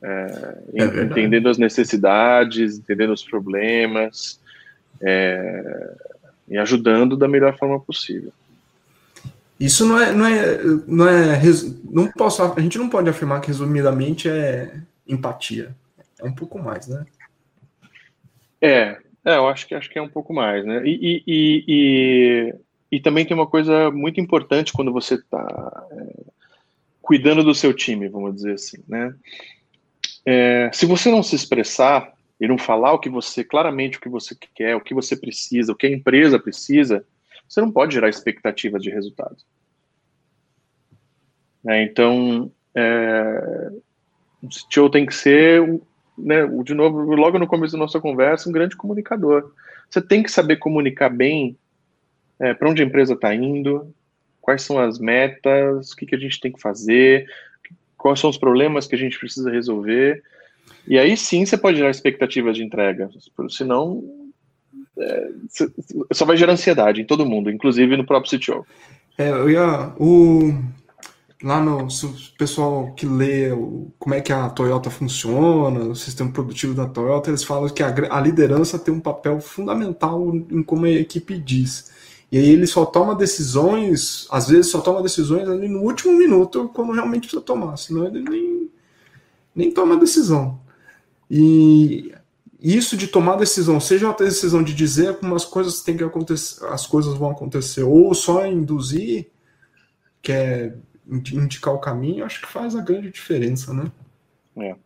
[0.02, 4.40] É, é entendendo as necessidades, entendendo os problemas
[5.00, 5.94] é,
[6.48, 8.32] e ajudando da melhor forma possível.
[9.60, 11.40] Isso não é, não é, não é,
[11.84, 14.74] não posso, a gente não pode afirmar que resumidamente é
[15.06, 15.74] empatia.
[16.18, 17.04] É um pouco mais, né?
[18.60, 20.82] É, é eu acho que acho que é um pouco mais, né?
[20.84, 22.54] E, e, e, e
[23.00, 26.24] também tem uma coisa muito importante quando você está é,
[27.00, 29.14] cuidando do seu time, vamos dizer assim, né?
[30.24, 34.08] É, se você não se expressar e não falar o que você claramente o que
[34.08, 37.04] você quer, o que você precisa, o que a empresa precisa,
[37.48, 39.36] você não pode gerar expectativas de resultado.
[41.66, 43.70] É, então, é,
[44.42, 45.62] o CTO tem que ser,
[46.18, 49.52] né, de novo, logo no começo da nossa conversa, um grande comunicador.
[49.88, 51.56] Você tem que saber comunicar bem
[52.40, 53.94] é, para onde a empresa está indo,
[54.40, 57.26] quais são as metas, o que, que a gente tem que fazer,
[57.96, 60.22] quais são os problemas que a gente precisa resolver.
[60.86, 63.08] E aí sim você pode gerar expectativas de entrega,
[63.48, 64.02] senão
[64.98, 65.30] é,
[66.12, 68.66] só vai gerar ansiedade em todo mundo, inclusive no próprio CTO.
[69.16, 70.52] É, eu ia, o,
[71.42, 71.86] lá no
[72.38, 77.30] pessoal que lê o, como é que a Toyota funciona, o sistema produtivo da Toyota,
[77.30, 81.91] eles falam que a, a liderança tem um papel fundamental em como a equipe diz.
[82.32, 86.70] E aí ele só toma decisões, às vezes só toma decisões ali no último minuto,
[86.72, 88.70] quando realmente precisa tomar, senão ele nem,
[89.54, 90.58] nem toma decisão.
[91.30, 92.10] E
[92.58, 96.64] isso de tomar decisão, seja a decisão de dizer como as coisas têm que acontecer,
[96.68, 99.30] as coisas vão acontecer, ou só induzir,
[100.22, 100.74] que é
[101.06, 103.92] indicar o caminho, acho que faz a grande diferença, né?
[104.56, 104.76] É.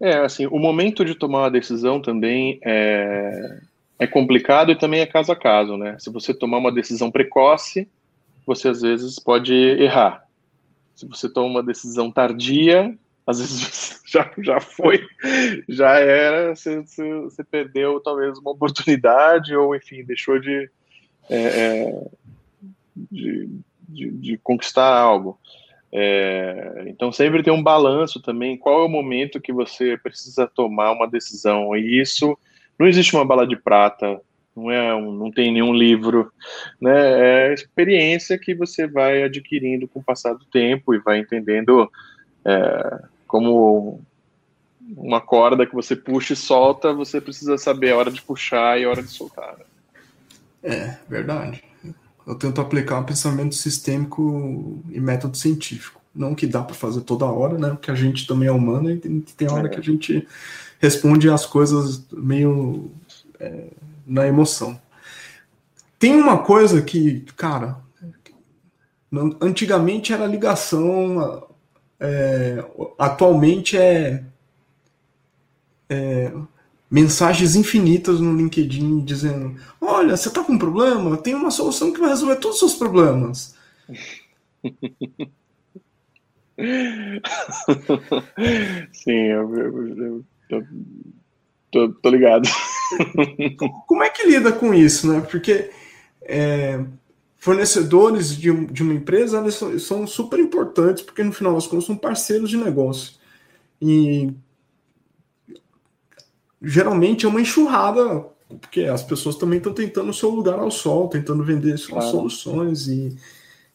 [0.00, 3.60] É, assim, o momento de tomar a decisão também é,
[3.98, 5.96] é complicado e também é caso a caso, né?
[5.98, 7.88] Se você tomar uma decisão precoce,
[8.46, 10.24] você às vezes pode errar.
[10.94, 15.04] Se você toma uma decisão tardia, às vezes já, já foi,
[15.68, 16.80] já era, você,
[17.22, 20.70] você perdeu talvez uma oportunidade, ou enfim, deixou de,
[21.30, 22.06] é, é,
[23.10, 23.48] de,
[23.88, 25.38] de, de, conquistar algo.
[25.96, 30.90] É, então sempre tem um balanço também, qual é o momento que você precisa tomar
[30.90, 32.36] uma decisão, e isso
[32.78, 34.20] não existe uma bala de prata,
[34.56, 36.32] não é um, não tem nenhum livro,
[36.80, 37.50] né?
[37.50, 41.90] É experiência que você vai adquirindo com o passar do tempo e vai entendendo
[42.44, 44.00] é, como
[44.96, 48.84] uma corda que você puxa e solta, você precisa saber a hora de puxar e
[48.84, 49.56] a hora de soltar.
[49.58, 49.64] Né?
[50.62, 51.62] É, verdade.
[52.26, 56.00] Eu tento aplicar um pensamento sistêmico e método científico.
[56.14, 57.70] Não que dá para fazer toda hora, né?
[57.70, 59.70] Porque a gente também é humano e tem, hora é.
[59.70, 60.26] que a gente
[60.84, 62.90] responde as coisas meio
[63.40, 63.68] é,
[64.06, 64.78] na emoção.
[65.98, 67.78] Tem uma coisa que, cara,
[69.40, 71.48] antigamente era ligação
[71.98, 72.62] é,
[72.98, 74.22] atualmente é,
[75.88, 76.30] é,
[76.90, 81.16] mensagens infinitas no LinkedIn dizendo: Olha, você está com um problema?
[81.16, 83.54] Tenho uma solução que vai resolver todos os seus problemas.
[88.92, 90.66] Sim, eu, eu, eu, eu
[91.70, 92.48] tô, tô, ligado.
[93.86, 95.20] Como é que lida com isso, né?
[95.20, 95.70] Porque
[96.22, 96.84] é,
[97.36, 101.84] fornecedores de, de uma empresa eles são, são, super importantes, porque no final das contas
[101.84, 103.14] são parceiros de negócio.
[103.82, 104.32] E
[106.62, 108.24] geralmente é uma enxurrada,
[108.60, 112.10] porque as pessoas também estão tentando o seu lugar ao sol, tentando vender suas claro.
[112.10, 113.16] soluções e,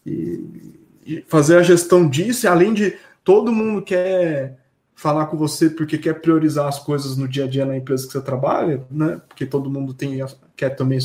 [0.06, 0.74] e,
[1.06, 4.58] e, fazer a gestão disso, e além de todo mundo quer
[5.00, 8.12] falar com você porque quer priorizar as coisas no dia a dia na empresa que
[8.12, 9.22] você trabalha, né?
[9.30, 10.20] Porque todo mundo tem
[10.58, 11.00] quer também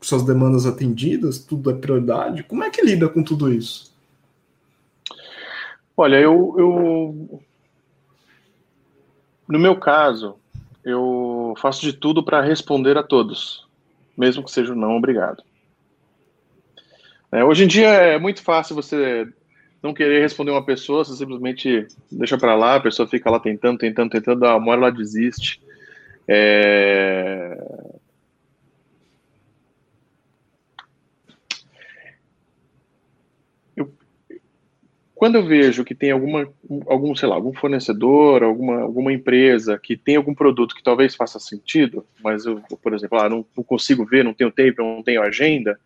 [0.00, 2.42] suas demandas atendidas, tudo é prioridade.
[2.42, 3.94] Como é que lida com tudo isso?
[5.96, 7.40] Olha, eu, eu
[9.46, 10.34] no meu caso,
[10.84, 13.64] eu faço de tudo para responder a todos,
[14.18, 15.40] mesmo que seja não obrigado.
[17.30, 19.32] É, hoje em dia é muito fácil você
[19.84, 23.78] não querer responder uma pessoa, você simplesmente deixa para lá, a pessoa fica lá tentando,
[23.78, 25.60] tentando, tentando, uma hora ela desiste.
[26.26, 27.56] É,
[35.24, 36.46] quando eu vejo que tem alguma,
[36.86, 41.38] algum, sei lá, algum fornecedor, alguma, alguma empresa que tem algum produto que talvez faça
[41.38, 45.22] sentido, mas eu, por exemplo, ah, não, não consigo ver, não tenho tempo, não tenho
[45.22, 45.78] agenda,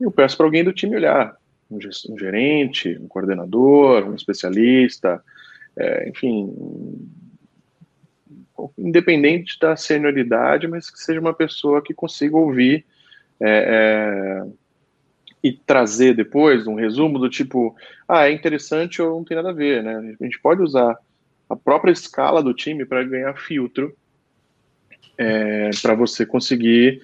[0.00, 1.36] eu peço para alguém do time olhar,
[1.70, 5.22] um, gerente, um coordenador, um especialista,
[5.76, 6.52] é, enfim,
[8.78, 12.84] independente da senioridade, mas que seja uma pessoa que consiga ouvir
[13.40, 14.46] é, é,
[15.42, 17.76] e trazer depois um resumo do tipo,
[18.08, 20.16] ah, é interessante ou não tem nada a ver, né?
[20.18, 20.96] A gente pode usar
[21.48, 23.94] a própria escala do time para ganhar filtro
[25.18, 27.00] é, para você conseguir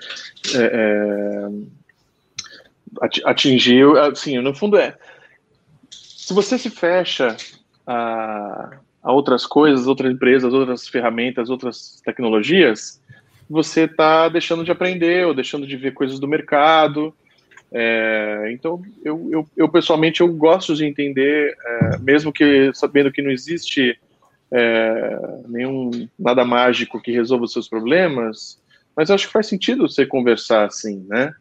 [0.55, 1.82] é, é
[3.25, 4.97] atingir, assim, no fundo é,
[5.91, 7.37] se você se fecha
[7.87, 13.01] a, a outras coisas, outras empresas, outras ferramentas, outras tecnologias,
[13.49, 17.15] você está deixando de aprender ou deixando de ver coisas do mercado,
[17.75, 23.23] é, então, eu, eu, eu, pessoalmente eu gosto de entender, é, mesmo que sabendo que
[23.23, 23.99] não existe
[24.53, 28.61] é, nenhum nada mágico que resolva os seus problemas,
[28.95, 31.33] mas acho que faz sentido você conversar assim, né?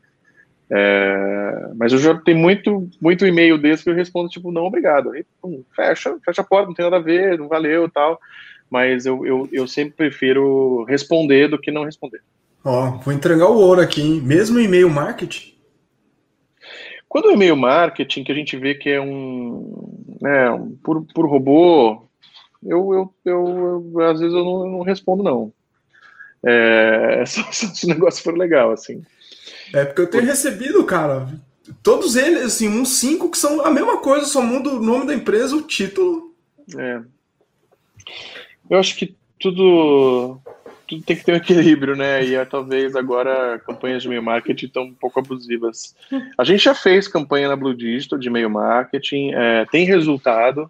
[0.72, 5.12] É, mas eu já tenho muito, muito e-mail desse que eu respondo tipo não obrigado,
[5.12, 8.20] aí, pum, fecha, fecha a porta, não tem nada a ver, não valeu, tal.
[8.70, 12.22] Mas eu, eu, eu sempre prefiro responder do que não responder.
[12.64, 14.22] Ó, vou entregar o ouro aqui, hein?
[14.22, 15.52] mesmo e-mail marketing
[17.12, 21.30] quando o e-mail marketing, que a gente vê que é um, né, um por, por
[21.30, 22.08] robô,
[22.64, 25.52] eu, eu, eu, eu às vezes eu não, eu não respondo, não.
[26.42, 29.04] É, só, se o negócio for legal, assim.
[29.74, 31.28] É, porque eu tenho recebido, cara,
[31.82, 35.14] todos eles, assim, uns cinco que são a mesma coisa, só muda o nome da
[35.14, 36.34] empresa, o título.
[36.78, 37.02] É.
[38.70, 40.40] Eu acho que tudo,
[40.88, 42.24] tudo tem que ter um equilíbrio, né?
[42.24, 45.96] E é, talvez agora campanhas de meio marketing estão um pouco abusivas.
[46.38, 50.70] A gente já fez campanha na Blue Digital de meio marketing, é, tem resultado.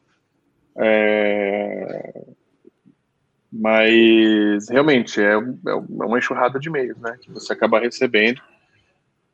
[0.75, 2.23] É,
[3.51, 7.17] mas realmente é, é uma enxurrada de e-mails, né?
[7.21, 8.41] Que você acaba recebendo.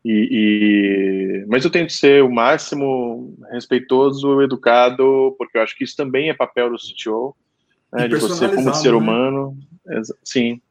[0.05, 5.95] E, e, mas eu tento ser o máximo respeitoso, educado, porque eu acho que isso
[5.95, 7.35] também é papel do CTO,
[7.91, 8.97] né, de você como ser né?
[8.97, 9.57] humano.
[10.23, 10.61] Sim,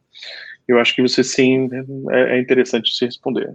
[0.67, 1.69] eu acho que você sim
[2.11, 3.55] é, é interessante se responder.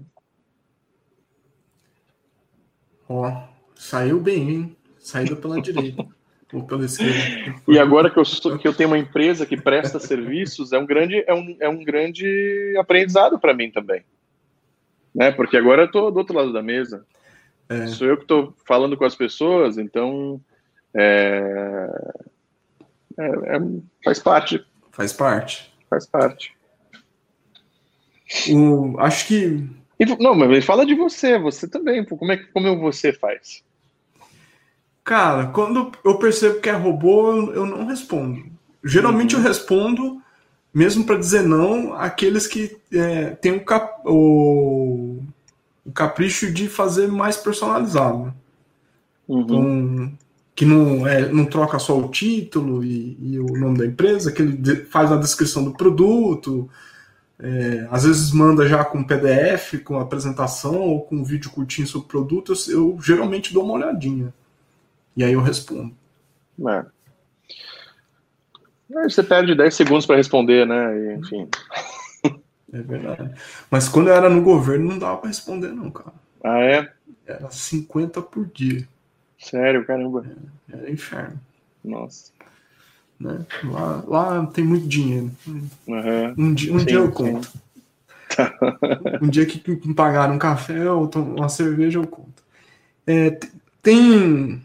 [3.10, 3.44] Ó,
[3.76, 4.78] saiu bem, hein?
[5.00, 6.06] Saiu pela direita.
[6.54, 7.62] Ou pela esquerda.
[7.66, 10.86] E agora que eu, sou, que eu tenho uma empresa que presta serviços, é um
[10.86, 14.04] grande, é um, é um grande aprendizado para mim também
[15.14, 15.32] né?
[15.32, 17.06] Porque agora eu estou do outro lado da mesa.
[17.70, 17.88] É.
[17.88, 20.42] Sou eu que estou falando com as pessoas, então
[20.94, 21.88] é,
[23.18, 23.60] é, é,
[24.04, 24.66] faz parte.
[24.92, 25.74] Faz parte.
[25.90, 26.54] Faz parte.
[28.50, 29.70] O, acho que.
[30.20, 32.04] Não, mas fala de você, você também.
[32.04, 33.64] Como é que como você faz?
[35.04, 38.44] Cara, quando eu percebo que é robô, eu, eu não respondo.
[38.84, 39.42] Geralmente uhum.
[39.42, 40.22] eu respondo
[40.74, 45.20] mesmo para dizer não aqueles que é, têm o, cap, o,
[45.86, 48.34] o, capricho de fazer mais personalizado.
[49.28, 49.42] Uhum.
[49.42, 50.18] Então,
[50.56, 54.42] que não, é, não troca só o título e, e, o nome da empresa, que
[54.42, 56.70] ele faz a descrição do produto,
[57.40, 62.06] é, às vezes manda já com PDF, com apresentação ou com um vídeo curtinho sobre
[62.06, 64.34] o produto, eu, eu geralmente dou uma olhadinha.
[65.16, 65.94] E aí eu respondo.
[66.68, 66.86] É.
[68.94, 70.98] Você perde 10 segundos para responder, né?
[70.98, 71.48] E, enfim.
[72.74, 73.32] É verdade.
[73.70, 76.14] Mas quando eu era no governo, não dava para responder, não, cara.
[76.44, 76.92] Ah, é?
[77.26, 78.88] Era 50 por dia.
[79.38, 80.26] Sério, caramba.
[80.72, 81.40] É, era inferno.
[81.84, 82.32] Nossa.
[83.20, 83.46] Né?
[83.66, 85.32] Lá, lá tem muito dinheiro.
[85.46, 86.34] Uhum.
[86.38, 87.52] Um, dia, um sim, dia eu conto.
[89.22, 92.42] um dia que me pagaram um café ou uma cerveja, eu conto.
[93.06, 93.38] É,
[93.82, 94.64] tem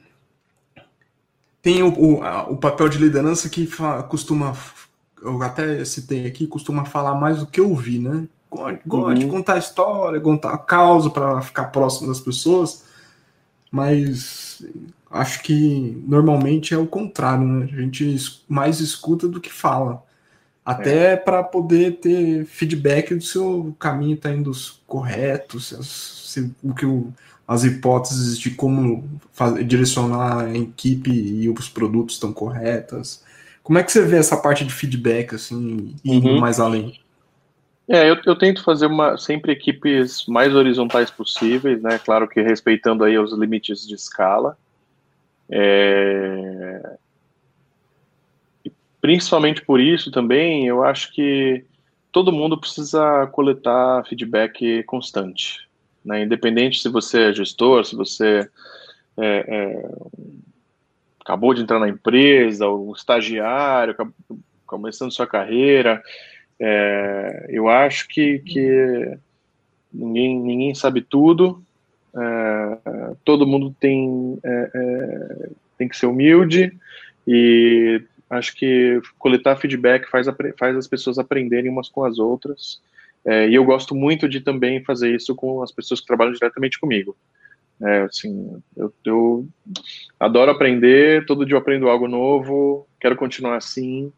[1.66, 4.56] tem o, o, a, o papel de liderança que fa, costuma,
[5.20, 8.28] eu até citei aqui, costuma falar mais do que ouvir, né?
[8.86, 9.14] Gosta uhum.
[9.14, 12.84] de contar história, contar a causa para ficar próximo das pessoas,
[13.68, 14.64] mas
[15.10, 17.68] acho que normalmente é o contrário, né?
[17.72, 18.16] A gente
[18.48, 20.04] mais escuta do que fala.
[20.64, 21.16] Até é.
[21.16, 24.52] para poder ter feedback do seu caminho está indo
[24.86, 27.12] correto, se, se, o que o
[27.46, 33.24] as hipóteses de como fazer, direcionar a equipe e os produtos estão corretas.
[33.62, 36.40] Como é que você vê essa parte de feedback, assim, indo uhum.
[36.40, 36.98] mais além?
[37.88, 41.98] É, eu, eu, tento fazer uma, sempre equipes mais horizontais possíveis, né?
[41.98, 44.56] Claro que respeitando aí os limites de escala.
[45.48, 46.96] É...
[49.00, 51.64] principalmente por isso também, eu acho que
[52.10, 55.65] todo mundo precisa coletar feedback constante.
[56.06, 56.22] Né?
[56.22, 58.48] Independente se você é gestor, se você
[59.16, 59.90] é, é,
[61.20, 63.96] acabou de entrar na empresa, ou estagiário,
[64.64, 66.00] começando sua carreira,
[66.60, 69.18] é, eu acho que, que
[69.92, 71.60] ninguém, ninguém sabe tudo,
[72.16, 76.72] é, todo mundo tem, é, é, tem que ser humilde
[77.26, 78.00] e
[78.30, 82.80] acho que coletar feedback faz, faz as pessoas aprenderem umas com as outras
[83.26, 86.78] é, e eu gosto muito de também fazer isso com as pessoas que trabalham diretamente
[86.78, 87.16] comigo.
[87.82, 89.48] É, assim, eu, eu,
[90.18, 94.12] adoro aprender, todo dia eu aprendo algo novo, quero continuar assim,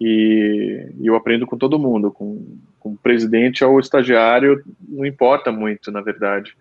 [0.00, 5.04] e, e eu aprendo com todo mundo, com, com o presidente ou o estagiário, não
[5.04, 6.56] importa muito, na verdade,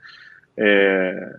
[0.57, 1.37] é,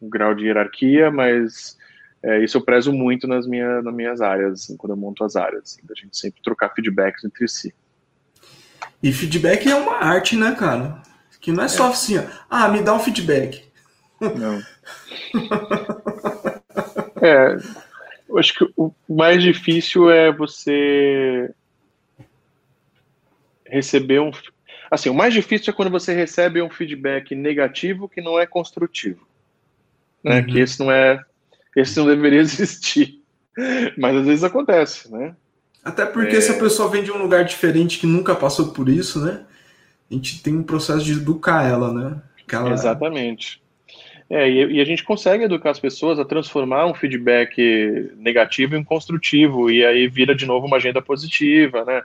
[0.00, 1.76] o grau de hierarquia, mas
[2.22, 5.34] é, isso eu prezo muito nas, minha, nas minhas áreas, assim, quando eu monto as
[5.34, 7.74] áreas, assim, da gente sempre trocar feedbacks entre si.
[9.04, 11.02] E feedback é uma arte, né, cara?
[11.38, 11.90] Que não é só é.
[11.90, 13.62] assim, ó, ah, me dá um feedback.
[14.18, 14.62] Não.
[17.20, 17.58] é,
[18.26, 21.52] eu acho que o mais difícil é você
[23.66, 24.30] receber um.
[24.90, 29.28] Assim, o mais difícil é quando você recebe um feedback negativo que não é construtivo.
[30.24, 30.40] Né?
[30.40, 30.46] Uhum.
[30.46, 31.20] Que esse não é.
[31.76, 33.20] Esse não deveria existir.
[33.98, 35.36] Mas às vezes acontece, né?
[35.84, 36.40] Até porque é...
[36.40, 39.42] se a pessoa vem de um lugar diferente que nunca passou por isso, né?
[40.10, 42.22] A gente tem um processo de educar ela, né?
[42.50, 42.72] Ela...
[42.72, 43.62] Exatamente.
[44.30, 48.82] É, e, e, a gente consegue educar as pessoas a transformar um feedback negativo em
[48.82, 52.02] construtivo, e aí vira de novo uma agenda positiva, né?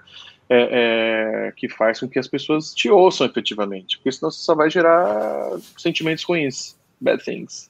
[0.52, 4.56] É, é, que faz com que as pessoas te ouçam efetivamente, porque senão você só
[4.56, 7.70] vai gerar sentimentos ruins, bad things.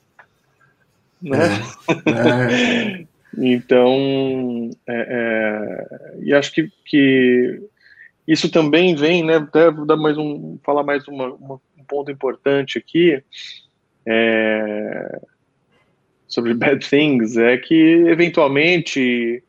[1.22, 1.38] Né?
[2.06, 3.04] É.
[3.36, 7.60] então, é, é, e acho que, que
[8.26, 9.36] isso também vem, né?
[9.36, 13.22] Até vou dar mais um, falar mais uma, uma, um ponto importante aqui
[14.06, 15.20] é,
[16.26, 19.42] sobre bad things é que eventualmente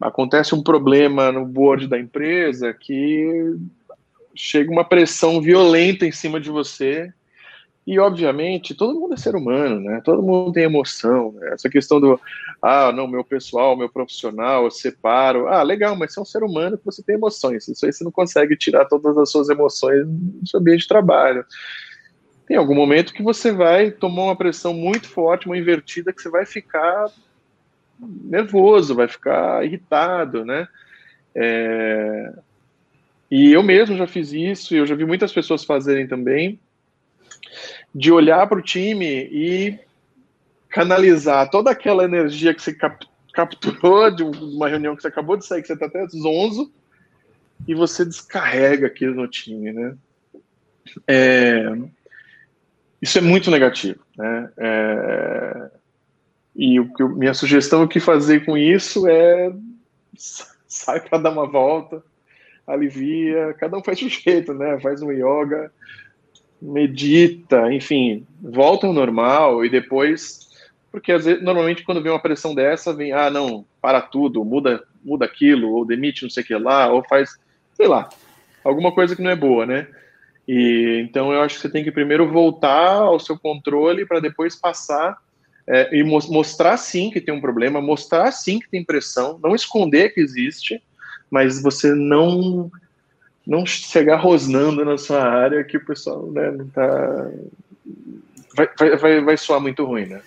[0.00, 3.56] acontece um problema no board da empresa que
[4.34, 7.12] chega uma pressão violenta em cima de você
[7.86, 10.00] e obviamente todo mundo é ser humano, né?
[10.04, 11.32] Todo mundo tem emoção.
[11.32, 11.52] Né?
[11.52, 12.20] Essa questão do
[12.60, 15.46] ah, não, meu pessoal, meu profissional, eu separo.
[15.46, 17.68] Ah, legal, mas você é um ser humano que você tem emoções.
[17.68, 21.44] Isso aí você não consegue tirar todas as suas emoções do seu ambiente de trabalho
[22.46, 26.30] tem algum momento que você vai tomar uma pressão muito forte, uma invertida, que você
[26.30, 27.10] vai ficar
[27.98, 30.68] nervoso, vai ficar irritado, né?
[31.34, 32.32] É...
[33.28, 36.60] E eu mesmo já fiz isso, eu já vi muitas pessoas fazerem também,
[37.94, 39.78] de olhar para o time e
[40.68, 45.44] canalizar toda aquela energia que você cap capturou de uma reunião que você acabou de
[45.44, 46.72] sair, que você está até zonzo,
[47.68, 49.94] e você descarrega aquilo no time, né?
[51.06, 51.64] É...
[53.00, 54.00] Isso é muito negativo.
[54.16, 54.50] Né?
[54.56, 55.70] É...
[56.54, 59.52] E o que minha sugestão o que fazer com isso é
[60.66, 62.02] sai para dar uma volta,
[62.66, 64.80] alivia, cada um faz um jeito, né?
[64.80, 65.70] Faz um yoga,
[66.60, 70.48] medita, enfim, volta ao normal e depois,
[70.90, 74.82] porque às vezes, normalmente quando vem uma pressão dessa, vem, ah, não, para tudo, muda,
[75.04, 77.38] muda aquilo, ou demite não sei o que lá, ou faz,
[77.74, 78.08] sei lá,
[78.64, 79.86] alguma coisa que não é boa, né?
[80.48, 84.54] E então eu acho que você tem que primeiro voltar ao seu controle para depois
[84.54, 85.18] passar
[85.68, 89.54] é, e mo mostrar sim que tem um problema, mostrar sim que tem pressão, não
[89.54, 90.80] esconder que existe,
[91.30, 92.70] mas você não
[93.46, 97.30] não chegar rosnando na sua área que o pessoal né, não tá
[98.56, 100.20] vai, vai, vai, soar muito ruim, né?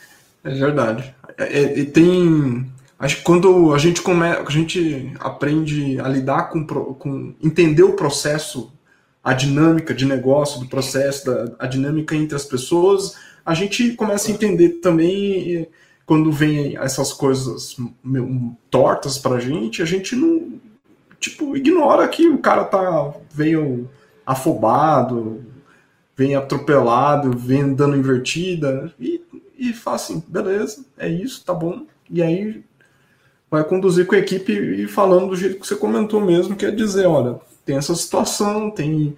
[0.44, 1.14] É verdade.
[1.38, 2.66] É, é, e tem
[2.98, 7.94] acho que quando a gente come, a gente aprende a lidar com, com entender o
[7.94, 8.72] processo
[9.22, 13.16] a dinâmica de negócio, do processo, da, a dinâmica entre as pessoas,
[13.46, 15.68] a gente começa a entender também
[16.06, 17.76] quando vem essas coisas
[18.72, 20.60] tortas pra gente, a gente não
[21.20, 23.90] tipo ignora que o cara tá veio
[24.26, 25.44] afobado,
[26.16, 29.22] vem atropelado, vem dando invertida e,
[29.58, 31.86] e fala assim, beleza, é isso, tá bom.
[32.10, 32.64] E aí
[33.50, 36.72] vai conduzir com a equipe e falando do jeito que você comentou mesmo, que é
[36.72, 39.16] dizer, olha, tem essa situação, tem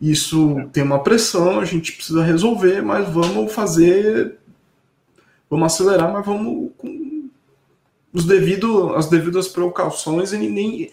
[0.00, 4.36] isso tem uma pressão, a gente precisa resolver, mas vamos fazer,
[5.48, 7.28] vamos acelerar, mas vamos com
[8.12, 10.90] os devido, as devidas precauções e nem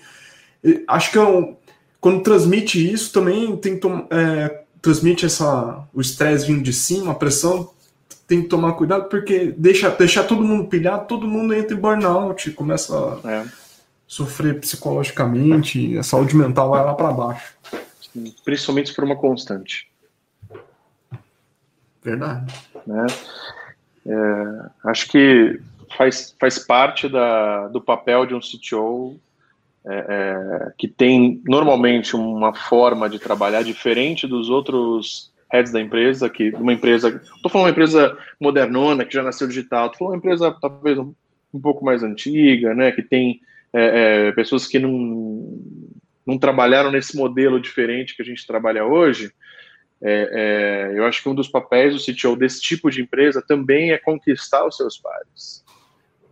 [0.88, 1.56] acho que é
[2.00, 7.16] quando transmite isso também tem que é, transmite essa o estresse vindo de cima, a
[7.16, 7.72] pressão
[8.28, 12.52] tem que tomar cuidado porque deixa deixar todo mundo pilhado, todo mundo entra em burnout,
[12.52, 13.46] começa a é
[14.12, 17.56] sofrer psicologicamente, a saúde mental vai lá para baixo.
[18.44, 19.90] Principalmente por uma constante.
[22.04, 22.54] Verdade.
[22.86, 23.08] Né?
[24.06, 25.62] É, acho que
[25.98, 29.18] faz, faz parte da, do papel de um CTO
[29.86, 36.30] é, é, que tem normalmente uma forma de trabalhar diferente dos outros heads da empresa,
[36.30, 40.20] que uma empresa, estou falando uma empresa modernona que já nasceu digital, estou falando uma
[40.20, 41.14] empresa talvez um,
[41.54, 43.42] um pouco mais antiga, né, que tem
[43.74, 45.60] é, é, pessoas que não,
[46.26, 49.32] não trabalharam nesse modelo diferente que a gente trabalha hoje,
[50.04, 53.92] é, é, eu acho que um dos papéis do CTO desse tipo de empresa também
[53.92, 55.61] é conquistar os seus pares,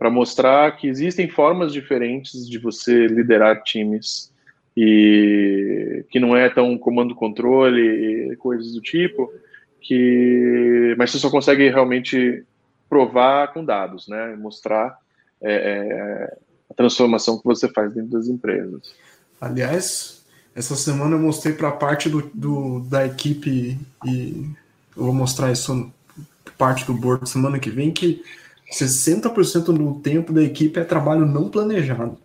[0.00, 4.32] para mostrar que existem formas diferentes de você liderar times
[4.74, 9.30] e que não é tão comando-controle e coisas do tipo,
[9.78, 12.42] que mas você só consegue realmente
[12.88, 14.34] provar com dados, né?
[14.36, 14.98] Mostrar
[15.38, 16.36] é, é
[16.70, 18.94] a transformação que você faz dentro das empresas.
[19.38, 20.24] Aliás,
[20.54, 24.50] essa semana eu mostrei para parte do, do, da equipe e
[24.96, 25.92] eu vou mostrar isso
[26.56, 28.22] parte do board semana que vem que
[28.70, 32.18] 60% do tempo da equipe é trabalho não planejado.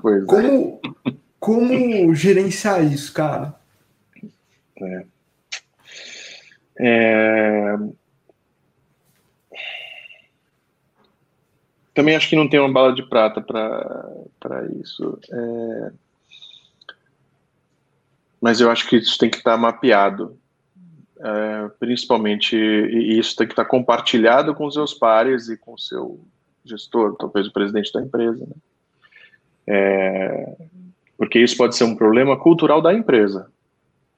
[0.00, 0.26] Pois é.
[0.26, 1.12] como, é.
[1.40, 3.54] como gerenciar isso, cara?
[4.80, 5.04] É.
[6.80, 7.76] É,
[11.98, 15.18] também acho que não tem uma bala de prata para isso.
[15.32, 15.92] É...
[18.40, 20.38] Mas eu acho que isso tem que estar mapeado.
[21.20, 25.78] É, principalmente, e isso tem que estar compartilhado com os seus pares e com o
[25.78, 26.20] seu
[26.64, 28.46] gestor, talvez o presidente da empresa.
[28.46, 28.54] Né?
[29.66, 30.56] É,
[31.16, 33.50] porque isso pode ser um problema cultural da empresa.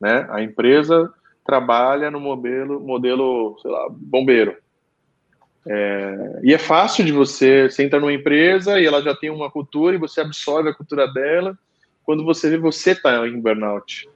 [0.01, 0.27] Né?
[0.31, 1.13] A empresa
[1.45, 4.57] trabalha no modelo, modelo sei lá, bombeiro.
[5.67, 9.51] É, e é fácil de você, você entra numa empresa e ela já tem uma
[9.51, 11.59] cultura e você absorve a cultura dela.
[12.05, 14.09] Quando você vê, você está em burnout.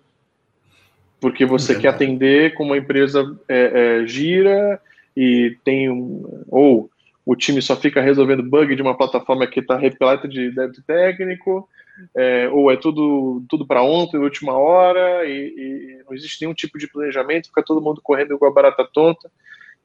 [1.21, 4.81] Porque você é quer atender como a empresa é, é, gira
[5.17, 6.45] e tem um.
[6.49, 6.91] Ou
[7.25, 11.67] o time só fica resolvendo bug de uma plataforma que está repleta de débito técnico,
[12.15, 16.79] é, ou é tudo, tudo para ontem, última hora, e, e, não existe nenhum tipo
[16.79, 19.31] de planejamento, fica todo mundo correndo igual a barata tonta.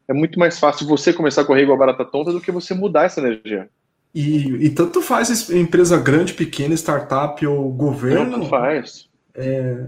[0.07, 2.73] É muito mais fácil você começar a correr igual a barata tonta do que você
[2.73, 3.69] mudar essa energia.
[4.13, 8.25] E, e tanto faz empresa grande, pequena, startup ou governo.
[8.25, 9.07] Não, tanto faz.
[9.36, 9.86] É,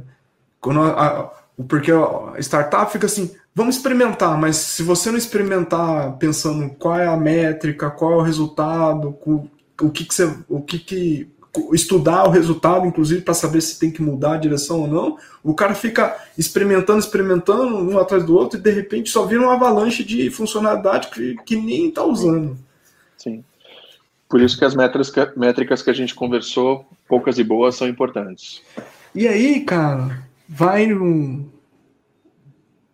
[0.62, 1.32] quando a, a,
[1.68, 7.08] porque a startup fica assim, vamos experimentar, mas se você não experimentar pensando qual é
[7.08, 9.18] a métrica, qual é o resultado,
[9.82, 11.32] o que, que você, o que, que
[11.74, 15.54] estudar o resultado, inclusive para saber se tem que mudar a direção ou não, o
[15.54, 20.04] cara fica experimentando, experimentando um atrás do outro e de repente só vira uma avalanche
[20.04, 22.58] de funcionalidade que, que nem está usando.
[23.18, 23.44] Sim.
[24.30, 28.62] Por isso que as métricas, métricas que a gente conversou, poucas e boas, são importantes.
[29.14, 31.50] E aí, cara, vai um,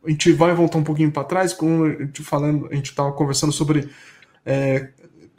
[0.05, 3.11] a gente vai voltar um pouquinho para trás, como a gente falando, a gente estava
[3.11, 3.89] conversando sobre
[4.45, 4.89] é,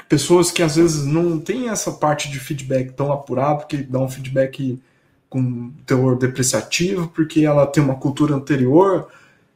[0.08, 4.08] pessoas que às vezes não tem essa parte de feedback tão apurado, que dá um
[4.08, 4.82] feedback
[5.30, 9.08] com teor depreciativo, porque ela tem uma cultura anterior.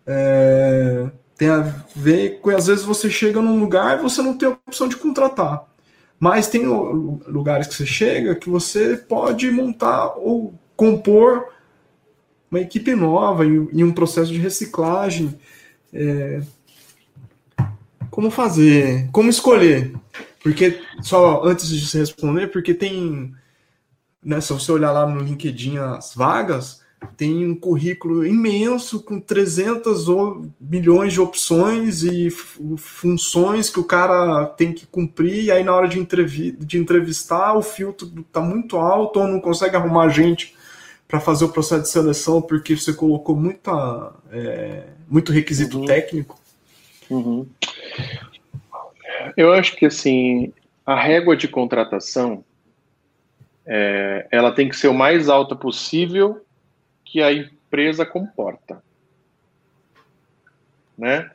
[0.06, 4.48] É, tem a ver com às vezes você chega num lugar e você não tem
[4.48, 5.64] a opção de contratar.
[6.16, 11.48] Mas tem lugares que você chega que você pode montar ou compor
[12.52, 15.34] uma equipe nova e, um processo de reciclagem.
[15.90, 16.42] É,
[18.10, 19.08] como fazer?
[19.10, 19.94] Como escolher?
[20.42, 23.32] Porque, só antes de você responder, porque tem.
[24.22, 26.82] Né, se você olhar lá no LinkedIn as vagas,
[27.16, 30.06] tem um currículo imenso com 300
[30.60, 32.30] milhões de opções e
[32.76, 37.54] funções que o cara tem que cumprir, e aí na hora de, entrevi de entrevistar
[37.54, 40.54] o filtro está muito alto ou não consegue arrumar gente
[41.12, 45.84] para fazer o processo de seleção porque você colocou muita, é, muito requisito uhum.
[45.84, 46.40] técnico?
[47.10, 47.46] Uhum.
[49.36, 50.54] Eu acho que assim
[50.86, 52.42] a régua de contratação
[53.66, 56.42] é, ela tem que ser o mais alta possível
[57.04, 58.82] que a empresa comporta,
[60.96, 61.30] né?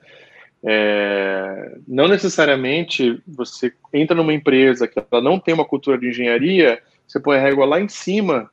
[0.64, 6.82] É, não necessariamente você entra numa empresa que ela não tem uma cultura de engenharia,
[7.08, 8.50] você põe a régua lá em cima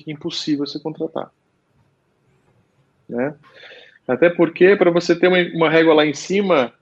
[0.00, 1.30] fica impossível você contratar.
[3.08, 3.34] Né?
[4.06, 6.72] Até porque, para você ter uma, uma, régua lá em cima,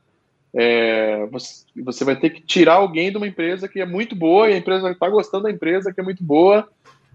[0.54, 4.48] é, você, você, vai ter que tirar alguém de uma empresa que é muito boa
[4.48, 6.68] e a empresa está gostando da empresa que é muito boa.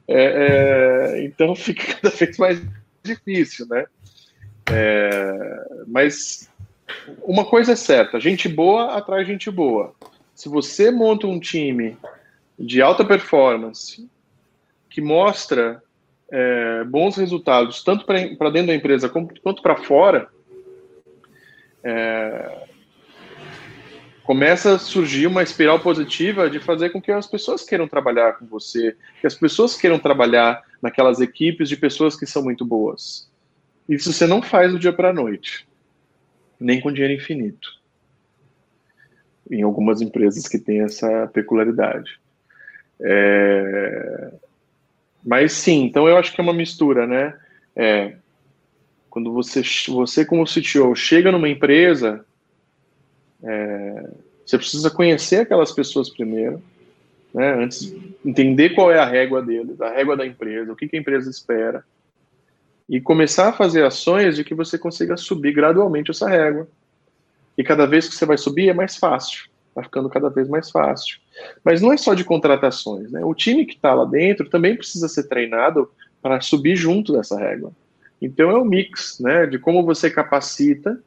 [0.08, 2.62] É, é, então fica cada vez mais
[3.02, 3.86] difícil, né?
[4.72, 6.50] É, mas
[7.24, 9.94] uma coisa é certa: gente boa atrai gente boa.
[10.36, 11.98] Se você monta um time
[12.58, 14.08] de alta performance
[14.90, 15.83] que mostra
[16.36, 20.28] é, bons resultados, tanto para dentro da empresa quanto para fora,
[21.84, 22.68] é,
[24.24, 28.48] começa a surgir uma espiral positiva de fazer com que as pessoas queiram trabalhar com
[28.48, 33.30] você, que as pessoas queiram trabalhar naquelas equipes de pessoas que são muito boas.
[33.88, 35.68] Isso você não faz do dia para a noite,
[36.60, 37.70] nem com dinheiro infinito.
[39.52, 42.20] Em algumas empresas que têm essa peculiaridade.
[43.00, 44.32] É,
[45.26, 47.38] mas sim, então eu acho que é uma mistura, né?
[47.76, 48.16] É,
[49.10, 52.26] quando você, você como CTO chega numa empresa,
[53.44, 54.10] é,
[54.46, 56.62] você precisa conhecer aquelas pessoas primeiro,
[57.34, 57.54] né?
[57.54, 57.96] Antes
[58.26, 61.30] entender qual é a régua deles, a régua da empresa, o que, que a empresa
[61.30, 61.84] espera,
[62.90, 66.68] e começar a fazer ações de que você consiga subir gradualmente essa régua.
[67.58, 69.46] E cada vez que você vai subir é mais fácil,
[69.76, 71.18] vai ficando cada vez mais fácil.
[71.64, 73.24] Mas não é só de contratações, né?
[73.24, 75.90] O time que está lá dentro também precisa ser treinado
[76.22, 77.72] para subir junto dessa régua.
[78.22, 80.98] Então é um mix, né, de como você capacita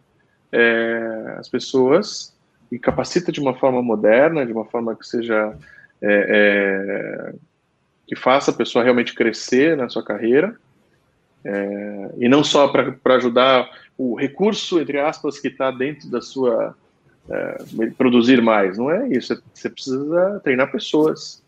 [0.52, 2.36] é, as pessoas
[2.70, 5.56] e capacita de uma forma moderna, de uma forma que seja
[6.02, 7.34] é, é,
[8.06, 10.56] que faça a pessoa realmente crescer na sua carreira
[11.42, 16.76] é, e não só para ajudar o recurso entre aspas que está dentro da sua
[17.28, 18.78] é, produzir mais.
[18.78, 19.40] Não é isso.
[19.52, 21.42] Você precisa treinar pessoas.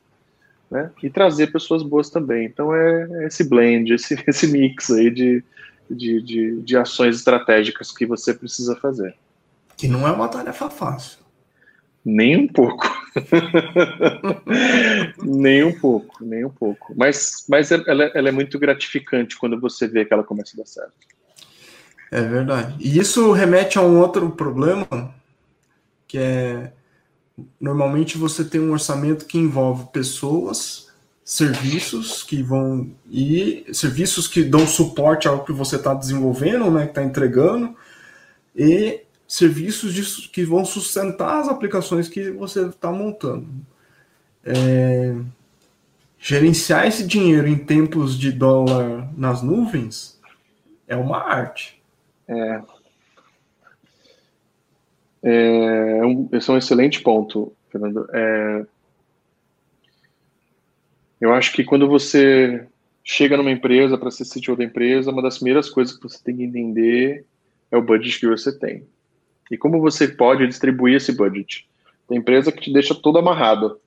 [0.70, 0.90] Né?
[1.02, 2.44] E trazer pessoas boas também.
[2.44, 5.42] Então é esse blend, esse, esse mix aí de,
[5.90, 9.14] de, de, de ações estratégicas que você precisa fazer.
[9.76, 11.18] Que não é uma tarefa fácil.
[12.04, 12.86] Nem um pouco.
[15.22, 16.94] nem um pouco, nem um pouco.
[16.96, 20.66] Mas, mas ela, ela, é muito gratificante quando você vê que ela começa a dar
[20.66, 20.92] certo.
[22.10, 22.74] É verdade.
[22.80, 25.14] E isso remete a um outro problema,
[26.08, 26.72] que é
[27.60, 30.88] normalmente você tem um orçamento que envolve pessoas,
[31.24, 36.90] serviços que vão e serviços que dão suporte ao que você está desenvolvendo, né, que
[36.90, 37.76] está entregando,
[38.56, 43.46] e serviços de, que vão sustentar as aplicações que você está montando.
[44.42, 45.14] É,
[46.18, 50.18] gerenciar esse dinheiro em tempos de dólar nas nuvens
[50.88, 51.80] é uma arte.
[52.26, 52.60] É.
[55.22, 58.08] é um, esse é um excelente ponto, Fernando.
[58.12, 58.66] É,
[61.20, 62.66] eu acho que quando você
[63.02, 66.36] chega numa empresa para ser CTO da empresa, uma das primeiras coisas que você tem
[66.36, 67.24] que entender
[67.70, 68.86] é o budget que você tem.
[69.50, 71.68] E como você pode distribuir esse budget?
[72.06, 73.80] Tem empresa que te deixa todo amarrado.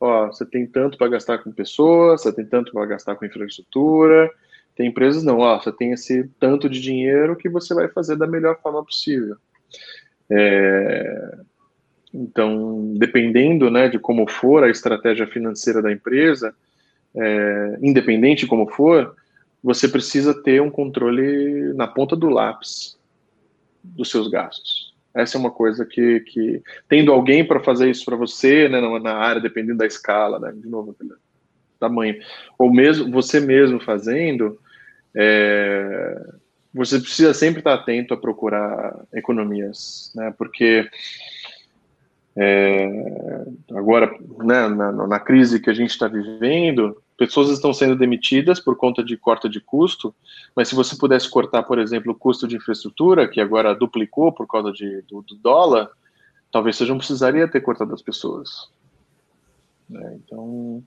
[0.00, 4.30] Ó, você tem tanto para gastar com pessoas, você tem tanto para gastar com infraestrutura.
[4.76, 8.26] Tem empresas não, ó, você tem esse tanto de dinheiro que você vai fazer da
[8.26, 9.36] melhor forma possível.
[10.30, 11.38] É...
[12.12, 16.54] Então, dependendo né, de como for a estratégia financeira da empresa,
[17.16, 17.78] é...
[17.82, 19.14] independente de como for,
[19.62, 22.98] você precisa ter um controle na ponta do lápis
[23.82, 24.94] dos seus gastos.
[25.14, 29.14] Essa é uma coisa que, que tendo alguém para fazer isso para você, né, na
[29.14, 30.94] área, dependendo da escala, né, de novo,
[31.78, 32.16] tamanho,
[32.58, 34.58] ou mesmo você mesmo fazendo,
[35.14, 36.34] é,
[36.74, 40.88] você precisa sempre estar atento a procurar economias, né, porque
[42.36, 48.58] é, agora, né, na, na, crise que a gente está vivendo, pessoas estão sendo demitidas
[48.58, 50.12] por conta de corte de custo,
[50.54, 54.48] mas se você pudesse cortar, por exemplo, o custo de infraestrutura, que agora duplicou por
[54.48, 55.88] causa de, do, do dólar,
[56.50, 58.68] talvez você não precisaria ter cortado as pessoas.
[59.94, 60.82] É, então,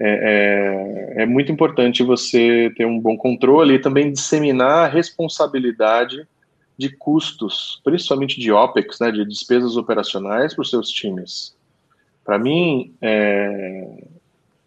[0.00, 6.26] é, é, é, muito importante você ter um bom controle e também disseminar a responsabilidade
[6.78, 11.56] de custos, principalmente de OPEX, né, de despesas operacionais para os seus times.
[12.24, 14.04] Para mim, é,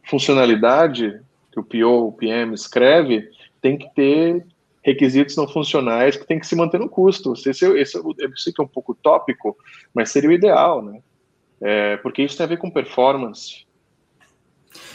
[0.09, 1.21] funcionalidade
[1.51, 3.29] que o PO, o PM escreve,
[3.61, 4.45] tem que ter
[4.84, 7.34] requisitos não funcionais que tem que se manter no custo.
[7.34, 9.55] Esse, esse, eu sei que é um pouco tópico,
[9.93, 10.99] mas seria o ideal, né?
[11.61, 13.65] É, porque isso tem a ver com performance.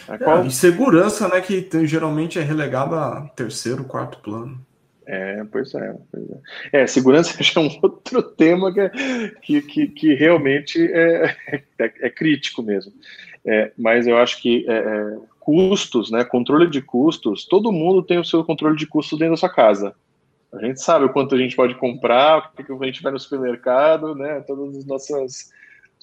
[0.08, 0.44] É, qual...
[0.46, 4.64] e segurança, né, que geralmente é relegada a terceiro, quarto plano.
[5.06, 6.82] É, pois é, pois é.
[6.82, 8.90] É, segurança é um outro tema que, é,
[9.40, 11.36] que, que, que realmente é,
[11.78, 12.92] é, é, crítico mesmo.
[13.44, 18.18] É, mas eu acho que é, é, custos, né, controle de custos, todo mundo tem
[18.18, 19.94] o seu controle de custos dentro da sua casa.
[20.52, 24.14] A gente sabe o quanto a gente pode comprar, porque a gente vai no supermercado,
[24.16, 25.50] né, todos os nossos,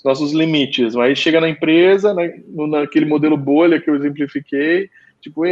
[0.03, 0.95] os nossos limites.
[0.95, 2.33] Mas chega na empresa, né,
[2.69, 4.89] naquele modelo bolha que eu exemplifiquei,
[5.23, 5.43] Tipo,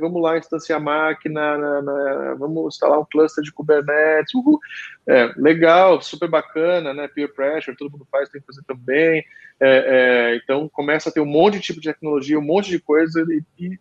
[0.00, 4.34] vamos lá instanciar a máquina, na, na, vamos instalar um cluster de Kubernetes.
[4.34, 4.58] Uhul.
[5.06, 7.06] É, legal, super bacana, né?
[7.06, 9.24] Peer pressure, todo mundo faz, tem que fazer também.
[9.60, 12.80] É, é, então, começa a ter um monte de tipo de tecnologia, um monte de
[12.80, 13.78] coisa, e, e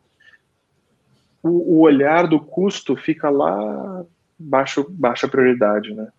[1.42, 4.06] o, o, olhar do custo fica lá
[4.38, 6.10] baixo, baixa prioridade, né?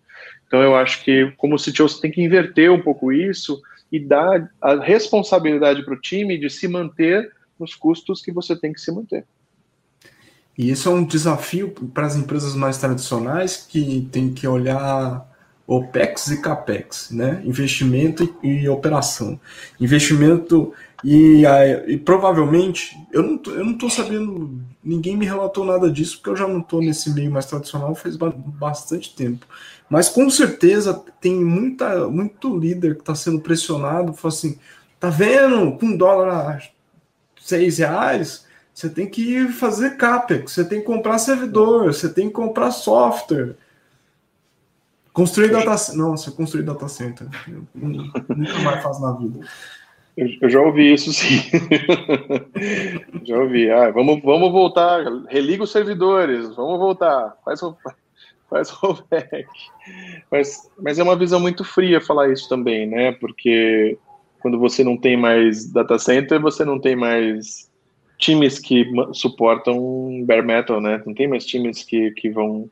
[0.49, 4.75] Então, eu acho que, como CTO, tem que inverter um pouco isso e dar a
[4.83, 9.25] responsabilidade para o time de se manter nos custos que você tem que se manter.
[10.57, 15.23] E isso é um desafio para as empresas mais tradicionais que tem que olhar
[15.67, 17.43] OPEX e CAPEX, né?
[17.45, 19.39] Investimento e operação.
[19.79, 20.73] Investimento
[21.03, 21.43] e,
[21.87, 26.29] e, provavelmente, eu não, tô, eu não tô sabendo, ninguém me relatou nada disso, porque
[26.29, 29.45] eu já não estou nesse meio mais tradicional faz bastante tempo.
[29.89, 34.59] Mas com certeza tem muita, muito líder que está sendo pressionado, fala assim,
[34.99, 36.69] tá vendo, com dólar
[37.39, 42.33] seis reais, você tem que fazer CAPEX, você tem que comprar servidor, você tem que
[42.33, 43.55] comprar software.
[45.11, 45.99] Construir data center.
[45.99, 47.27] Nossa, construir data center.
[47.47, 49.39] Eu nunca mais faço na vida.
[50.41, 51.39] Eu, já ouvi isso sim.
[53.23, 53.69] já ouvi.
[53.69, 55.03] Ah, vamos, vamos voltar.
[55.29, 56.53] Religa os servidores.
[56.55, 57.37] Vamos voltar.
[57.45, 57.61] Faz
[58.49, 59.47] faz rollback.
[60.29, 63.11] Mas, mas é uma visão muito fria falar isso também, né?
[63.13, 63.97] Porque
[64.39, 67.69] quando você não tem mais data center, você não tem mais
[68.17, 71.01] times que suportam bare metal, né?
[71.05, 72.69] Não tem mais times que, que vão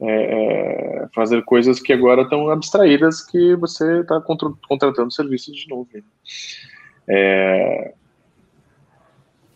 [0.00, 6.04] é, é fazer coisas que agora estão abstraídas que você está contratando serviços de nuvem.
[7.08, 7.94] É,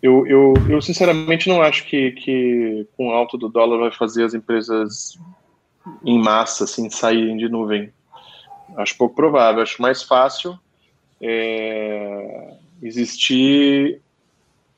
[0.03, 4.25] eu, eu, eu sinceramente não acho que, que com o alto do dólar vai fazer
[4.25, 5.19] as empresas
[6.05, 7.93] em massa assim saírem de nuvem.
[8.77, 9.63] Acho pouco provável.
[9.63, 10.59] Acho mais fácil
[11.21, 14.01] é, existir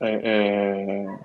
[0.01, 1.19] é, é,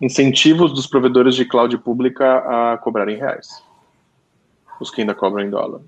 [0.00, 3.62] incentivos dos provedores de cloud pública a cobrarem reais.
[4.80, 5.80] Os que ainda cobram em dólar.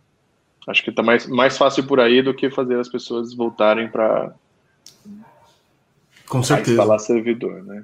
[0.68, 4.32] Acho que está mais, mais fácil por aí do que fazer as pessoas voltarem para
[6.28, 6.72] com certeza.
[6.72, 7.82] instalar servidor, né?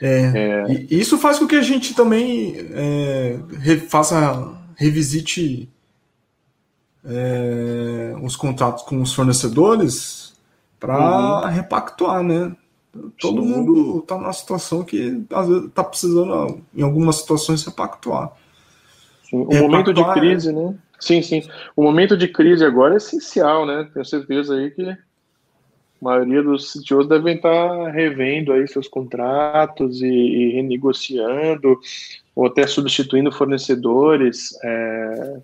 [0.00, 0.86] É, é...
[0.90, 3.38] Isso faz com que a gente também é,
[3.88, 5.68] faça, revisite
[7.04, 10.34] é, os contratos com os fornecedores
[10.78, 11.48] para uhum.
[11.48, 12.54] repactuar, né?
[13.20, 13.48] Todo Sim.
[13.48, 18.32] mundo está numa situação que às vezes está precisando, em algumas situações, repactuar.
[19.28, 20.74] Sim, o momento de crise, né?
[20.98, 21.42] Sim, sim.
[21.76, 23.88] O momento de crise agora é essencial, né?
[23.92, 24.96] Tenho certeza aí que
[26.00, 31.78] a maioria dos CTOs devem estar revendo aí seus contratos e, e renegociando
[32.34, 34.56] ou até substituindo fornecedores.
[34.62, 35.40] É...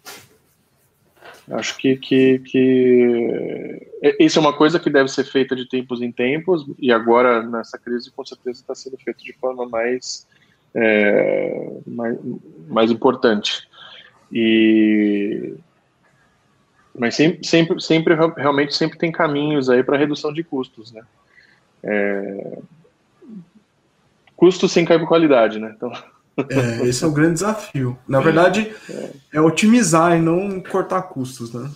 [1.50, 3.88] Acho que, que, que
[4.18, 7.76] isso é uma coisa que deve ser feita de tempos em tempos e agora nessa
[7.76, 10.26] crise com certeza está sendo feito de forma mais,
[10.74, 12.18] é, mais,
[12.68, 13.68] mais importante.
[14.32, 15.55] E
[16.97, 21.03] mas sempre, sempre, sempre realmente sempre tem caminhos aí para redução de custos, né?
[21.82, 22.59] É...
[24.36, 25.72] Custos sem cair por qualidade, né?
[25.76, 25.92] Então...
[26.51, 27.97] É, esse é o grande desafio.
[28.09, 31.70] Na verdade, é, é otimizar e não cortar custos, né?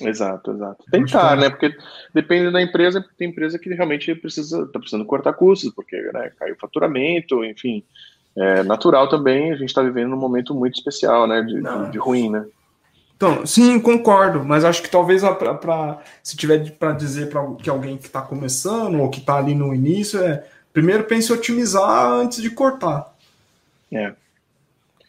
[0.00, 0.84] Exato, exato.
[0.90, 1.50] Tentar, né?
[1.50, 1.74] Porque
[2.14, 6.54] depende da empresa, tem empresa que realmente precisa, tá precisando cortar custos, porque né, caiu
[6.54, 7.82] o faturamento, enfim.
[8.36, 11.42] É natural também, a gente está vivendo num momento muito especial, né?
[11.42, 12.44] De, de, de ruim, né?
[13.22, 17.70] Então, sim, concordo, mas acho que talvez pra, pra se tiver para dizer para que
[17.70, 22.10] alguém que está começando ou que está ali no início, é primeiro pense em otimizar
[22.10, 23.16] antes de cortar.
[23.92, 24.12] É.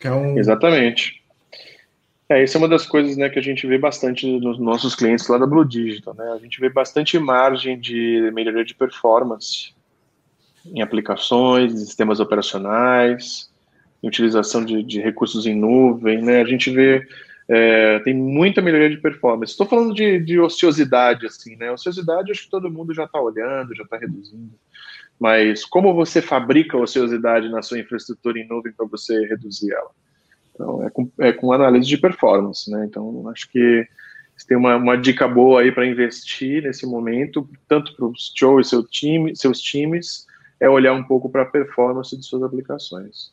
[0.03, 0.37] é um...
[0.37, 1.23] Exatamente.
[2.29, 5.27] É, isso é uma das coisas né, que a gente vê bastante nos nossos clientes
[5.27, 6.13] lá da Blue Digital.
[6.13, 6.33] Né?
[6.33, 9.73] A gente vê bastante margem de melhoria de performance
[10.67, 13.51] em aplicações, em sistemas operacionais,
[14.03, 16.21] utilização de, de recursos em nuvem.
[16.21, 16.41] Né?
[16.41, 17.07] A gente vê
[17.47, 19.51] é, tem muita melhoria de performance.
[19.51, 21.71] Estou falando de, de, ociosidade, assim, né?
[21.71, 24.53] Ociosidade acho que todo mundo já está olhando, já está reduzindo.
[25.19, 29.91] Mas como você fabrica ociosidade na sua infraestrutura em nuvem para você reduzir ela?
[30.53, 32.85] Então, é com, é com análise de performance, né?
[32.85, 33.87] Então, acho que
[34.35, 38.61] você tem uma, uma dica boa aí para investir nesse momento, tanto para o Joe
[38.61, 40.25] e seu time, seus times,
[40.59, 43.31] é olhar um pouco para a performance de suas aplicações.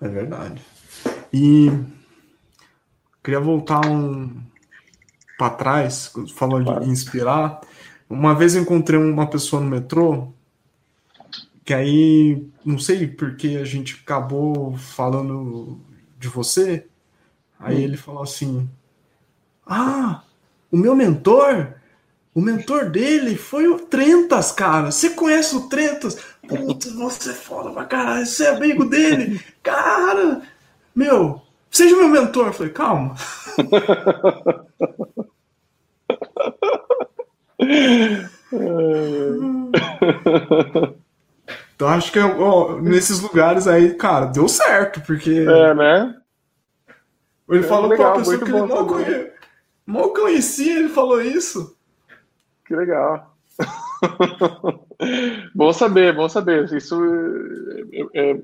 [0.00, 0.62] É verdade.
[1.32, 1.70] E
[3.22, 4.42] Queria voltar um
[5.38, 6.84] para trás, falando claro.
[6.84, 7.60] de inspirar.
[8.08, 10.32] Uma vez eu encontrei uma pessoa no metrô
[11.64, 15.80] que aí não sei porque a gente acabou falando
[16.18, 16.86] de você.
[17.58, 17.80] Aí hum.
[17.80, 18.68] ele falou assim:
[19.66, 20.22] "Ah,
[20.70, 21.74] o meu mentor,
[22.34, 24.90] o mentor dele foi o Trentas, cara.
[24.90, 26.16] Você conhece o Trentas?
[26.46, 29.40] Putz, você é foda pra caralho, você é amigo dele.
[29.62, 30.42] Cara,
[30.94, 31.40] meu,
[31.72, 32.48] Seja meu mentor.
[32.48, 33.14] Eu falei, calma.
[41.74, 45.46] então acho que ó, nesses lugares aí, cara, deu certo, porque.
[45.48, 46.14] É, né?
[47.48, 49.30] Ele é falou legal, pra uma pessoa que ele mal, conhe...
[49.86, 51.74] mal conhecia, ele falou isso.
[52.66, 53.34] Que legal.
[55.54, 56.70] bom saber, bom saber.
[56.72, 57.00] Isso
[58.14, 58.38] é, é,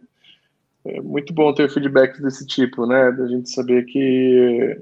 [0.84, 3.12] é muito bom ter feedbacks desse tipo, né?
[3.12, 4.80] Da gente saber que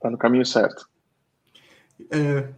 [0.00, 0.88] tá no caminho certo.
[2.10, 2.48] É,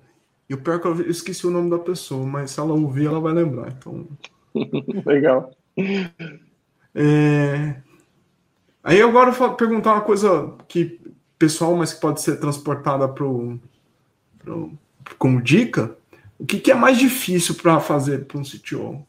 [0.48, 3.06] e o pior é que eu esqueci o nome da pessoa, mas se ela ouvir,
[3.06, 3.70] ela vai lembrar.
[3.70, 4.06] Então.
[5.06, 5.52] Legal.
[6.94, 7.76] É...
[8.82, 11.00] Aí agora eu vou perguntar uma coisa que
[11.38, 13.58] pessoal, mas que pode ser transportada pro,
[15.18, 15.96] como dica.
[16.38, 19.06] O que, que é mais difícil para fazer para um CTO?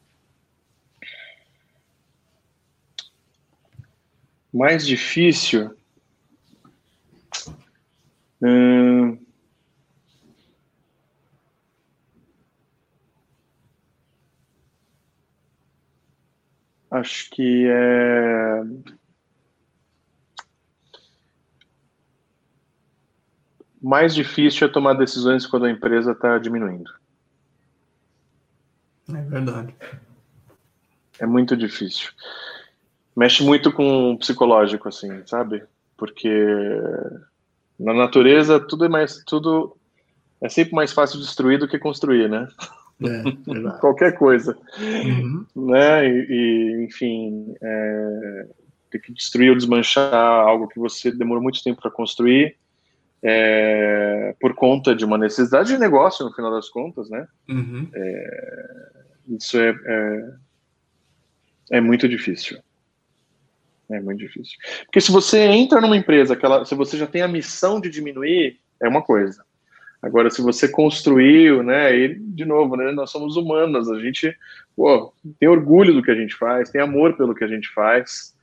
[4.54, 5.76] Mais difícil.
[8.42, 9.18] Hum...
[16.90, 18.62] Acho que é.
[23.82, 26.92] Mais difícil é tomar decisões quando a empresa está diminuindo.
[29.08, 29.74] É verdade.
[31.18, 32.12] É muito difícil
[33.16, 35.64] mexe muito com o psicológico, assim, sabe?
[35.98, 36.30] Porque
[37.80, 39.76] na natureza tudo é mais tudo
[40.42, 42.48] é sempre mais fácil destruir do que construir, né?
[43.02, 44.58] É, Qualquer coisa.
[44.80, 45.46] Uhum.
[45.56, 46.08] Né?
[46.08, 48.48] E, e enfim, é,
[48.90, 52.58] ter que destruir ou desmanchar algo que você demorou muito tempo para construir
[53.24, 57.28] é, por conta de uma necessidade de negócio, no final das contas, né?
[57.48, 57.88] Uhum.
[57.94, 58.92] É,
[59.30, 60.34] isso é, é,
[61.72, 62.60] é, muito difícil.
[63.92, 64.58] É muito difícil.
[64.86, 67.90] Porque se você entra numa empresa, que ela, se você já tem a missão de
[67.90, 69.44] diminuir, é uma coisa.
[70.02, 74.36] Agora, se você construiu, né, e, de novo, né, nós somos humanos, a gente
[74.76, 78.36] pô, tem orgulho do que a gente faz, tem amor pelo que a gente faz,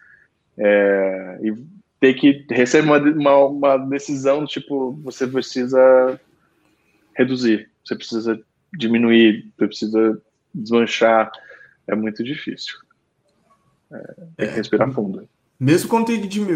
[0.57, 1.53] é, e
[1.99, 6.21] ter que receber uma, uma, uma decisão, tipo, você precisa
[7.17, 8.41] reduzir, você precisa
[8.73, 10.23] diminuir, você precisa
[10.55, 11.33] desmanchar,
[11.89, 12.77] é muito difícil.
[13.91, 15.29] É, tem que respirar fundo.
[15.59, 16.13] Mesmo quando,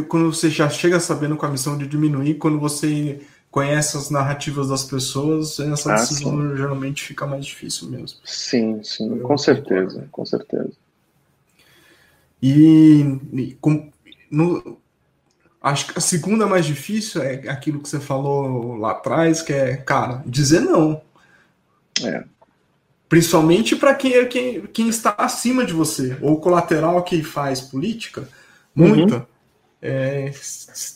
[0.06, 4.68] quando você já chega sabendo com a missão de diminuir, quando você conhece as narrativas
[4.68, 6.56] das pessoas, essa ah, decisão sim.
[6.56, 8.18] geralmente fica mais difícil mesmo.
[8.24, 10.72] Sim, sim, com certeza, com certeza.
[12.40, 13.90] E, e com,
[14.30, 14.78] no,
[15.60, 19.76] acho que a segunda mais difícil é aquilo que você falou lá atrás, que é,
[19.76, 21.02] cara, dizer não.
[22.02, 22.24] É.
[23.08, 28.26] Principalmente para quem, quem, quem está acima de você, ou colateral que faz política,
[28.74, 29.16] muita.
[29.16, 29.32] Uhum
[29.82, 30.30] é,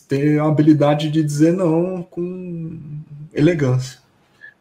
[0.07, 2.79] ter a habilidade de dizer não com
[3.33, 3.99] elegância.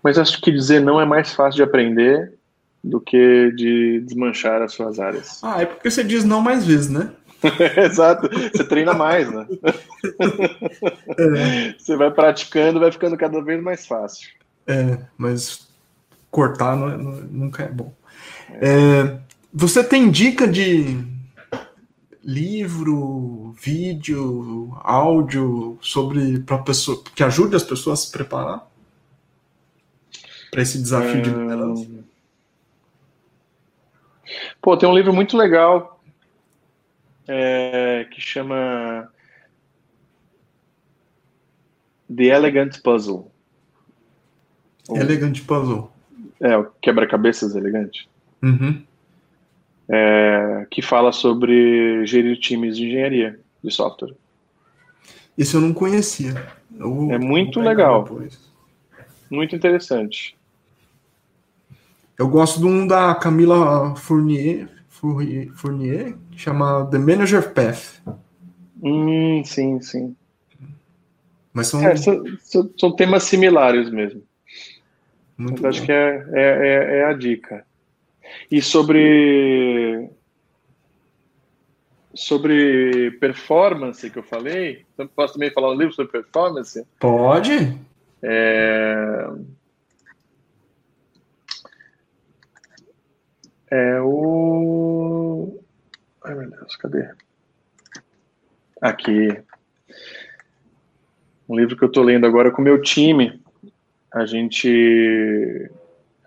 [0.02, 2.34] Mas acho que dizer não é mais fácil de aprender
[2.82, 5.40] do que de desmanchar as suas áreas.
[5.42, 7.10] Ah, é porque você diz não mais vezes, né?
[7.84, 9.46] Exato, você treina mais, né?
[11.18, 11.74] É.
[11.78, 14.28] Você vai praticando, vai ficando cada vez mais fácil.
[14.66, 15.68] É, mas
[16.30, 17.92] cortar não, é, não, nunca é bom.
[18.60, 19.16] É,
[19.52, 20.98] você tem dica de
[22.26, 28.68] livro, vídeo, áudio sobre para pessoa que ajude as pessoas a se preparar
[30.50, 31.88] para esse desafio de liderança?
[34.60, 36.02] Pô, tem um livro muito legal
[37.28, 39.08] é, que chama
[42.12, 43.30] The Elegant Puzzle.
[44.90, 45.92] Elegant Puzzle.
[46.40, 48.08] É, o quebra-cabeças elegante.
[48.42, 48.84] Uhum
[49.88, 54.14] é, que fala sobre gerir times de engenharia de software.
[55.36, 56.34] Isso eu não conhecia.
[56.78, 58.04] Eu é muito legal.
[58.04, 58.40] Depois.
[59.30, 60.36] Muito interessante.
[62.18, 68.00] Eu gosto de um da Camila Fournier, Fournier, Fournier que chama The Manager Path.
[68.82, 70.16] Hum, sim, sim.
[71.52, 71.86] Mas são...
[71.86, 74.22] É, são, são, temas similares mesmo.
[75.36, 77.66] Muito acho que é, é, é, é a dica.
[78.50, 80.10] E sobre
[82.14, 86.86] sobre performance que eu falei, então, posso também falar um livro sobre performance?
[86.98, 87.78] Pode.
[88.22, 89.28] É,
[93.70, 95.60] é o.
[96.24, 97.08] Ai meu Deus, cadê?
[98.80, 99.42] Aqui.
[101.48, 103.40] Um livro que eu estou lendo agora com o meu time.
[104.12, 105.70] A gente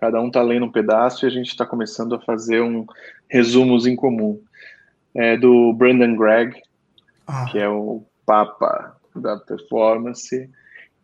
[0.00, 2.86] cada um está lendo um pedaço e a gente está começando a fazer um
[3.28, 4.40] resumos em comum.
[5.14, 6.56] É do Brandon Gregg,
[7.26, 7.44] ah.
[7.50, 10.48] que é o papa da performance.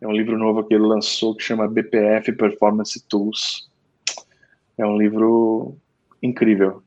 [0.01, 3.69] É um livro novo que ele lançou que chama BPF Performance Tools.
[4.79, 5.77] É um livro
[6.23, 6.83] incrível.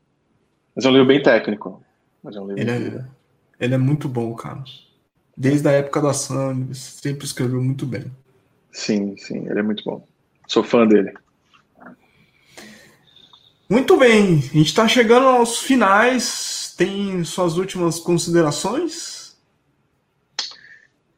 [0.74, 1.82] Mas é um livro bem técnico.
[2.22, 3.04] Mas é um livro ele, é,
[3.60, 4.64] ele é muito bom, cara.
[5.36, 8.04] Desde a época da Sun, sempre escreveu muito bem.
[8.72, 10.04] Sim, sim, ele é muito bom.
[10.46, 11.12] Sou fã dele.
[13.70, 16.74] Muito bem, a gente está chegando aos finais.
[16.76, 19.38] Tem suas últimas considerações?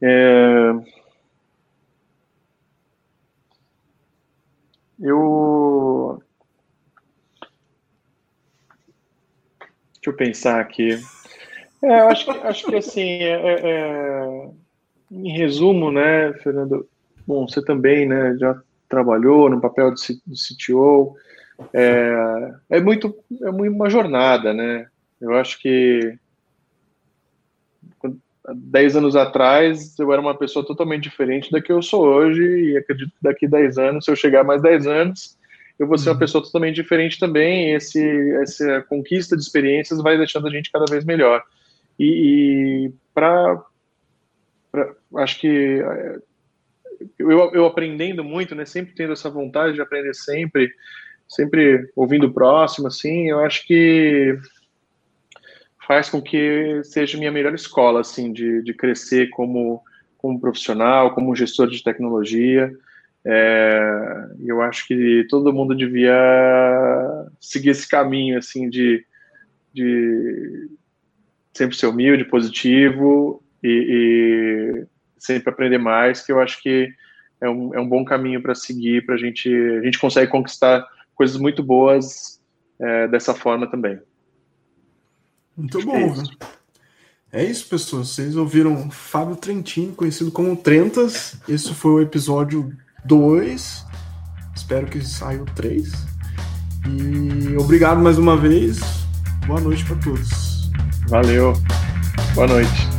[0.03, 0.73] É...
[5.01, 6.23] Eu.
[9.95, 11.03] Deixa eu pensar aqui.
[11.83, 14.51] É, acho, que, acho que assim, é, é, é,
[15.11, 16.87] em resumo, né, Fernando?
[17.27, 21.17] Bom, você também, né, já trabalhou no papel de CTO
[21.73, 24.87] é, é muito é uma jornada, né?
[25.21, 26.19] Eu acho que
[28.55, 32.77] dez anos atrás eu era uma pessoa totalmente diferente da que eu sou hoje e
[32.77, 35.39] acredito que daqui 10 anos, se eu chegar mais 10 anos,
[35.79, 36.19] eu vou ser uma uhum.
[36.19, 37.75] pessoa totalmente diferente também.
[37.75, 38.01] Esse,
[38.43, 41.43] essa conquista de experiências vai deixando a gente cada vez melhor.
[41.99, 43.63] E, e para
[45.17, 46.19] acho que é,
[47.19, 48.65] eu, eu aprendendo muito, né?
[48.65, 50.71] Sempre tendo essa vontade de aprender sempre
[51.33, 54.39] sempre ouvindo o próximo, assim, eu acho que
[55.87, 59.83] faz com que seja minha melhor escola, assim, de, de crescer como,
[60.19, 62.71] como profissional, como gestor de tecnologia.
[63.25, 66.13] É, eu acho que todo mundo devia
[67.41, 69.05] seguir esse caminho assim de,
[69.73, 70.69] de
[71.55, 74.87] sempre ser humilde, positivo e, e
[75.19, 76.93] sempre aprender mais, que eu acho que
[77.41, 80.85] é um, é um bom caminho para seguir, para gente, a gente consegue conquistar
[81.23, 82.41] coisas muito boas
[82.81, 84.01] é, dessa forma também.
[85.57, 86.39] Muito acho bom, é isso.
[87.31, 88.09] é isso, pessoas.
[88.09, 91.37] Vocês ouviram Fábio Trentin, conhecido como Trentas.
[91.49, 93.87] Esse foi o episódio 2.
[94.57, 95.93] Espero que saia o 3.
[96.89, 98.81] E obrigado mais uma vez.
[99.47, 100.69] Boa noite para todos.
[101.07, 101.53] Valeu.
[102.35, 102.92] Boa noite.